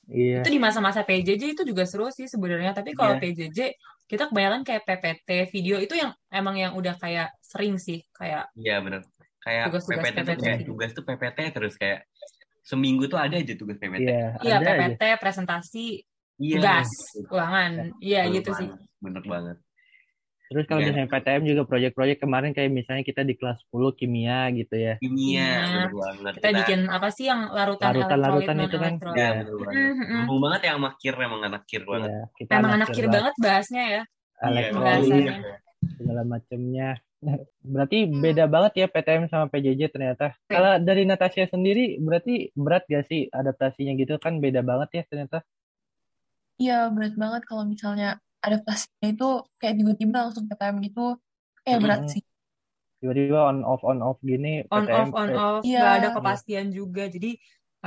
Iya. 0.10 0.42
itu 0.42 0.50
di 0.50 0.58
masa-masa 0.58 1.06
PJJ 1.06 1.44
itu 1.54 1.64
juga 1.64 1.86
seru 1.86 2.10
sih 2.10 2.26
sebenarnya 2.26 2.74
tapi 2.74 2.92
kalau 2.92 3.16
Iya. 3.16 3.22
PJJ 3.22 3.60
kita 4.06 4.26
kebanyakan 4.26 4.66
kayak 4.66 4.84
PPT 4.84 5.30
video 5.54 5.78
itu 5.78 5.94
yang 5.94 6.10
emang 6.28 6.58
yang 6.58 6.74
udah 6.74 6.98
kayak 6.98 7.30
sering 7.40 7.78
sih 7.78 8.02
kayak 8.12 8.50
Iya 8.54 8.82
bener. 8.82 9.06
Kayak 9.40 9.70
tugas-tugas 9.70 10.02
PPT 10.02 10.18
tuh 10.18 10.26
PPT 10.26 10.42
kayak 10.42 10.58
video 10.58 10.68
tugas 10.68 10.92
tuh 10.92 11.04
PPT 11.06 11.40
terus 11.54 11.74
kayak 11.78 12.00
seminggu 12.60 13.06
tuh 13.06 13.18
ada 13.18 13.38
aja 13.38 13.54
tugas 13.54 13.78
PPT. 13.78 14.02
Iya, 14.04 14.26
iya 14.42 14.54
ada 14.58 14.66
aja. 14.66 14.80
PPT 14.82 15.04
presentasi 15.16 15.86
Iya. 16.40 16.56
tugas 16.58 16.90
ulangan 17.28 17.72
iya 18.00 18.22
gitu 18.28 18.50
sih 18.52 18.66
banget. 18.66 18.82
Bener 19.00 19.24
banget. 19.24 19.58
Terus 20.50 20.66
kalau 20.66 20.82
Iya. 20.82 20.88
misalnya 20.90 21.10
PTM 21.14 21.44
juga 21.46 21.62
proyek-proyek 21.62 22.18
kemarin 22.20 22.52
kayak 22.52 22.74
misalnya 22.74 23.06
kita 23.06 23.22
di 23.22 23.38
kelas 23.38 23.62
10 23.70 23.94
kimia 23.94 24.50
gitu 24.50 24.74
ya. 24.74 24.98
Kimia, 24.98 25.46
Kimia. 25.46 25.54
bener 25.62 25.94
banget. 25.94 26.34
kita 26.42 26.50
bikin 26.58 26.80
apa 26.90 27.08
sih 27.14 27.26
yang 27.30 27.42
larutan 27.54 27.86
elektrolit 27.86 28.02
Larutan-larutan 28.18 28.56
non 28.58 28.66
itu 28.66 28.78
kan. 28.78 28.94
Iya, 28.98 29.14
Iya. 29.14 29.30
bener 29.30 29.56
banget. 29.62 29.78
Mm, 29.78 29.94
mm, 29.94 30.02
mm. 30.02 30.18
Ngomong 30.26 30.42
banget 30.42 30.60
ya 30.66 30.72
sama 30.74 30.90
kir, 30.98 31.16
emang 31.16 31.42
anak 31.46 31.64
kir 31.64 31.84
banget. 31.86 32.10
Iya, 32.10 32.22
kita 32.34 32.52
emang 32.58 32.74
anak 32.74 32.88
kir 32.90 33.06
banget. 33.08 33.34
bahasnya 33.38 33.84
ya 33.86 34.02
Iya, 34.40 34.50
Elektrolit 34.50 34.82
bahasanya 34.82 35.34
segala 35.94 36.22
macamnya. 36.26 36.90
Berarti 37.76 37.98
beda 38.08 38.44
banget 38.48 38.74
ya 38.76 38.88
PTM 38.90 39.24
sama 39.30 39.46
PJJ 39.48 39.82
ternyata. 39.92 40.34
Kalau 40.48 40.82
dari 40.82 41.04
Natasha 41.04 41.46
sendiri 41.46 42.00
berarti 42.00 42.50
berat 42.56 42.88
gak 42.88 43.06
sih 43.06 43.30
adaptasinya 43.30 43.94
gitu 43.94 44.18
kan 44.18 44.40
beda 44.40 44.64
banget 44.64 44.90
ya 44.98 45.04
ternyata. 45.06 45.46
Iya, 46.58 46.90
berat 46.90 47.14
banget 47.14 47.44
kalau 47.46 47.64
misalnya 47.64 48.18
adaptasinya 48.46 49.08
itu 49.14 49.26
kayak 49.60 49.76
tiba-tiba 49.80 50.18
langsung 50.26 50.46
PTM 50.50 50.78
gitu. 50.88 51.02
Kayak 51.66 51.80
berat 51.84 52.02
Mm-mm. 52.02 52.10
sih. 52.14 52.22
Tiba-tiba 53.00 53.40
on 53.52 53.58
off 53.72 53.82
on 53.92 54.00
off 54.10 54.20
gini 54.30 54.52
on 54.78 54.86
PTM 54.86 54.92
off 55.00 55.12
on 55.22 55.32
off 55.36 55.66
Iya, 55.68 55.80
nggak 55.80 55.94
ada 55.98 56.08
kepastian 56.16 56.68
juga 56.78 57.04
jadi 57.16 57.30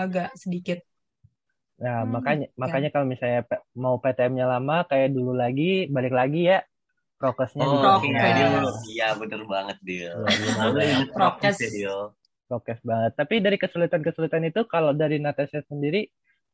agak 0.02 0.28
sedikit 0.42 0.78
Nah, 1.82 1.98
Hmm, 1.98 2.14
makanya 2.14 2.46
ya. 2.56 2.62
makanya 2.62 2.88
kalau 2.94 3.06
misalnya 3.12 3.40
mau 3.84 3.94
PTM-nya 4.02 4.46
lama 4.52 4.74
kayak 4.90 5.08
dulu 5.16 5.32
lagi, 5.42 5.62
balik 5.94 6.12
lagi 6.20 6.40
ya 6.50 6.58
prokesnya 7.20 7.66
Oh, 7.66 7.74
Prokes. 7.80 8.04
iya. 8.04 8.26
Iya, 8.92 9.04
bener 9.20 9.40
banget. 9.52 9.76
Selalu 10.54 10.78
inget 10.92 11.08
Prokes. 11.16 11.56
prokes 11.56 11.56
ya, 11.62 11.68
Dil. 11.74 11.98
Prokes 12.48 12.80
banget. 12.90 13.12
Tapi 13.20 13.34
dari 13.44 13.56
kesulitan-kesulitan 13.62 14.44
itu 14.50 14.60
kalau 14.68 14.92
dari 15.02 15.16
Natasha 15.22 15.60
sendiri 15.70 16.00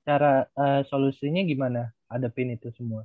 cara 0.07 0.47
eh, 0.63 0.83
solusinya 0.91 1.43
gimana? 1.45 1.83
Hadapin 2.13 2.55
itu 2.57 2.69
semua. 2.79 3.03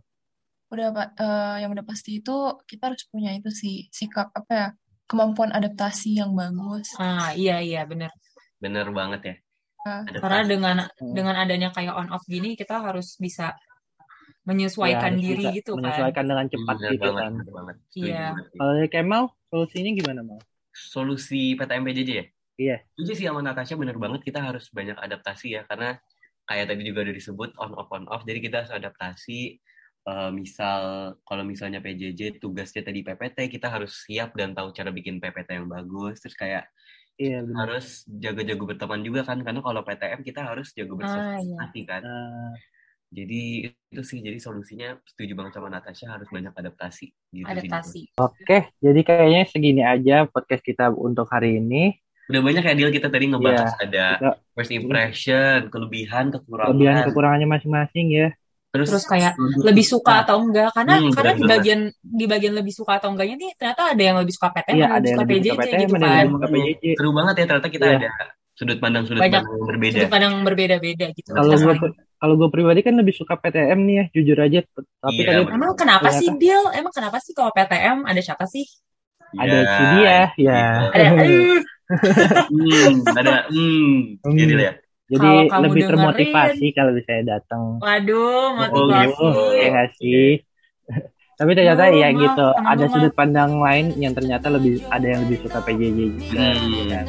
Udah 0.74 0.88
Pak, 0.90 1.08
eh, 1.22 1.56
yang 1.62 1.70
udah 1.78 1.86
pasti 1.86 2.18
itu 2.18 2.36
kita 2.66 2.90
harus 2.90 3.06
punya 3.14 3.30
itu 3.38 3.54
sih 3.54 3.86
sikap 3.94 4.34
apa 4.34 4.52
ya 4.52 4.68
kemampuan 5.06 5.54
adaptasi 5.54 6.18
yang 6.18 6.34
bagus. 6.34 6.90
Ah, 6.98 7.30
iya 7.38 7.62
iya 7.62 7.86
bener. 7.86 8.10
Bener 8.58 8.90
banget 8.90 9.22
ya. 9.22 9.36
Nah, 9.84 10.02
Karena 10.18 10.42
dengan 10.48 10.78
Hmm. 10.98 11.14
dengan 11.14 11.36
adanya 11.38 11.70
kayak 11.76 11.94
on 11.94 12.10
off 12.10 12.26
gini 12.26 12.58
kita 12.58 12.82
harus 12.82 13.20
bisa 13.22 13.54
Ya, 13.54 14.50
menyesuaikan 14.50 15.16
harus 15.16 15.24
diri 15.24 15.44
bisa 15.46 15.56
gitu 15.62 15.72
kan. 15.78 15.80
menyesuaikan 15.84 16.26
dengan 16.28 16.46
cepat 16.52 16.76
Bener 16.76 16.92
gitu 16.92 17.08
banget, 17.08 17.22
kan. 17.22 17.34
bener 17.38 17.54
banget. 17.54 17.76
Setuju 17.94 18.08
Iya. 18.10 18.26
Kalau 18.60 18.74
dari 18.76 18.90
Kemal, 18.92 19.24
solusinya 19.48 19.92
gimana, 19.96 20.20
Mal? 20.26 20.40
Solusi 20.74 21.42
PTM 21.56 21.84
PJJ 21.88 22.10
ya? 22.12 22.26
Iya. 22.60 22.78
Setuju 22.92 23.12
sih 23.16 23.26
sama 23.30 23.40
Natasha, 23.46 23.74
bener 23.80 23.96
banget 24.02 24.22
kita 24.28 24.40
harus 24.44 24.68
banyak 24.74 24.98
adaptasi 25.00 25.48
ya. 25.56 25.62
Karena 25.70 25.96
kayak 26.44 26.66
tadi 26.76 26.82
juga 26.84 27.00
udah 27.08 27.16
disebut 27.16 27.50
on 27.62 27.72
off 27.78 27.90
on 27.94 28.04
off, 28.12 28.24
jadi 28.28 28.40
kita 28.44 28.56
harus 28.66 28.74
adaptasi. 28.74 29.62
Eh, 30.04 30.30
misal 30.36 30.82
kalau 31.24 31.48
misalnya 31.48 31.80
PJJ 31.80 32.44
tugasnya 32.44 32.84
tadi 32.84 33.08
PPT, 33.08 33.48
kita 33.48 33.72
harus 33.72 34.04
siap 34.04 34.36
dan 34.36 34.52
tahu 34.52 34.76
cara 34.76 34.92
bikin 34.92 35.24
PPT 35.24 35.56
yang 35.64 35.72
bagus. 35.72 36.20
Terus 36.20 36.36
kayak 36.36 36.68
Iya, 37.16 37.46
benar. 37.46 37.70
harus 37.70 38.04
jago-jago 38.10 38.64
berteman 38.66 39.00
juga 39.00 39.22
kan, 39.24 39.38
karena 39.40 39.62
kalau 39.62 39.86
PTM 39.86 40.26
kita 40.26 40.44
harus 40.44 40.74
jago 40.74 40.98
Ah, 40.98 40.98
iya. 40.98 41.02
bersosialisasi 41.38 41.80
kan. 41.88 42.02
Nah, 42.04 42.54
Jadi 43.14 43.70
itu 43.94 44.02
sih, 44.02 44.26
jadi 44.26 44.42
solusinya 44.42 44.98
setuju 45.06 45.38
banget 45.38 45.54
sama 45.54 45.70
Natasha 45.70 46.10
harus 46.10 46.26
banyak 46.34 46.50
adaptasi. 46.50 47.14
Gitu 47.30 47.46
sih. 47.46 47.54
Adaptasi. 47.70 48.02
Oke, 48.18 48.74
jadi 48.82 49.00
kayaknya 49.06 49.42
segini 49.46 49.86
aja 49.86 50.26
podcast 50.26 50.66
kita 50.66 50.90
untuk 50.90 51.30
hari 51.30 51.62
ini. 51.62 51.94
Udah 52.26 52.42
banyak 52.42 52.66
ya 52.66 52.74
deal 52.74 52.90
kita 52.90 53.14
tadi 53.14 53.30
ngebahas 53.30 53.78
ada 53.78 54.18
Kita 54.18 54.30
first 54.58 54.74
impression, 54.74 55.70
kelebihan, 55.70 56.34
kekurangan. 56.34 56.74
kelebihan 56.74 56.96
kekurangannya 57.06 57.48
masing-masing 57.54 58.08
ya. 58.10 58.28
Terus, 58.74 58.90
Terus 58.90 59.06
kayak 59.06 59.34
lebih 59.38 59.86
suka 59.86 60.26
atau 60.26 60.42
enggak 60.42 60.74
karena 60.74 60.98
Hmm, 60.98 61.14
karena 61.14 61.32
di 61.38 61.44
bagian 61.46 61.80
di 62.02 62.26
bagian 62.26 62.54
lebih 62.58 62.74
suka 62.74 62.98
atau 62.98 63.14
enggaknya 63.14 63.36
nih 63.38 63.52
ternyata 63.54 63.82
ada 63.94 64.02
yang 64.02 64.18
lebih 64.18 64.34
suka 64.34 64.48
PTM 64.50 64.74
Iya, 64.74 64.86
ada 64.90 64.94
ada 64.98 65.06
yang 65.06 65.06
yang 65.06 65.18
suka 65.22 65.30
PJJ 65.30 65.54
gitu 65.54 65.94
ada 65.94 66.02
kan. 66.02 66.26
Seru 66.98 67.10
banget 67.14 67.34
ya 67.38 67.46
ternyata 67.46 67.70
kita 67.70 67.86
Iya. 67.86 67.98
ada 68.02 68.10
sudut 68.54 68.78
pandang 68.82 69.04
sudut 69.06 69.22
Banyak 69.22 69.42
pandang 69.46 69.54
yang 69.54 69.68
berbeda. 69.70 69.94
sudut 69.94 70.10
pandang 70.10 70.34
berbeda-beda 70.42 71.06
gitu 71.14 71.30
Kalau 71.30 71.54
gue 71.54 71.76
kalau 72.18 72.34
gue 72.40 72.50
pribadi 72.50 72.80
kan 72.82 72.94
lebih 72.98 73.14
suka 73.14 73.34
PTM 73.38 73.80
nih 73.86 73.96
ya, 74.00 74.06
jujur 74.16 74.38
aja. 74.42 74.60
Tapi 74.66 75.22
Iya, 75.22 75.28
tadi 75.30 75.42
emang 75.54 75.74
kenapa 75.78 76.10
sih 76.10 76.28
Dil 76.42 76.64
emang 76.74 76.94
kenapa 76.98 77.18
sih 77.22 77.34
kalau 77.38 77.52
PTM 77.54 77.98
ada 78.10 78.22
siapa 78.26 78.46
sih 78.50 78.66
ada 79.34 79.58
si 79.66 79.84
dia, 79.98 80.18
ya. 80.38 80.58
ada 80.94 81.06
aduh, 81.22 81.62
Hmm, 82.54 82.94
ada 83.18 83.34
hmm, 83.54 84.22
Hmm. 84.24 84.38
ya 84.38 84.46
Dil 84.50 84.62
ya. 84.62 84.74
Jadi 85.06 85.20
Kalau 85.22 85.44
kamu 85.46 85.64
lebih 85.64 85.74
dengerin- 85.76 85.90
termotivasi 85.92 86.66
kalau 86.72 86.92
saya 86.98 87.22
datang. 87.28 87.64
waduh 87.78 88.16
Oh, 88.16 88.50
motivasi 88.56 89.12
gitu. 89.12 89.28
Ya 89.54 89.68
nggak 89.70 89.90
sih? 89.96 90.30
Tapi 91.34 91.52
ternyata 91.54 91.84
Aduh, 91.84 91.98
ya 91.98 92.08
maaf, 92.08 92.22
gitu, 92.22 92.46
ada 92.46 92.56
teman-teman. 92.56 92.92
sudut 92.94 93.14
pandang 93.14 93.52
lain 93.58 93.86
yang 93.98 94.14
ternyata 94.14 94.48
lebih 94.48 94.74
ada 94.88 95.04
yang 95.04 95.22
lebih 95.24 95.38
suka 95.42 95.60
PJJ 95.60 96.00
juga. 96.08 96.40
Hmm. 96.40 96.56
gitu 96.64 96.84
kan. 96.88 97.06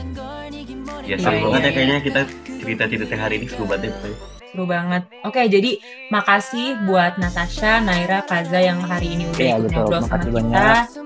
Ya 1.05 1.17
seru 1.17 1.31
Iya, 1.31 1.43
banget 1.45 1.61
iya, 1.61 1.63
ya 1.63 1.71
kayaknya 1.71 1.99
kita 2.01 2.21
cerita-cerita 2.57 3.15
hari 3.15 3.35
ini 3.37 3.47
seru 3.47 3.65
banget 3.65 3.93
ya. 3.93 4.13
Seru 4.55 4.65
banget 4.65 5.03
oke 5.21 5.43
jadi 5.43 5.71
makasih 6.09 6.79
buat 6.87 7.19
Natasha 7.19 7.83
Naira 7.83 8.23
Kaza 8.23 8.63
yang 8.63 8.79
hari 8.81 9.13
ini 9.13 9.27
udah 9.27 9.43
Iya, 9.43 9.53
ikut 9.53 9.67
betul. 9.67 9.75
ngobrol 9.75 9.99
sama 9.99 10.07
Makasih 10.07 10.23
kita 10.23 10.31
banyak. 10.33 10.55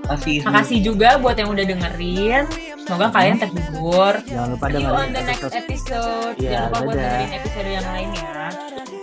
Makasih. 0.05 0.37
makasih 0.45 0.79
juga 0.85 1.09
buat 1.17 1.35
yang 1.35 1.49
udah 1.49 1.65
dengerin 1.67 2.43
semoga 2.79 3.07
kalian 3.09 3.37
terhibur 3.39 4.13
Jangan 4.23 4.49
lupa 4.53 4.67
See 4.67 4.77
you 4.77 4.85
on 4.85 4.93
dengerin 4.93 5.11
the 5.11 5.23
next 5.25 5.43
episode 5.43 5.57
episode. 5.59 6.35
Iya, 6.37 6.51
Jangan 6.51 6.69
lupa 6.69 6.79
buat 6.85 6.95
dengerin 6.95 7.33
episode 7.35 7.69
yang 7.71 7.87
lain 7.89 8.09
ya. 8.13 8.98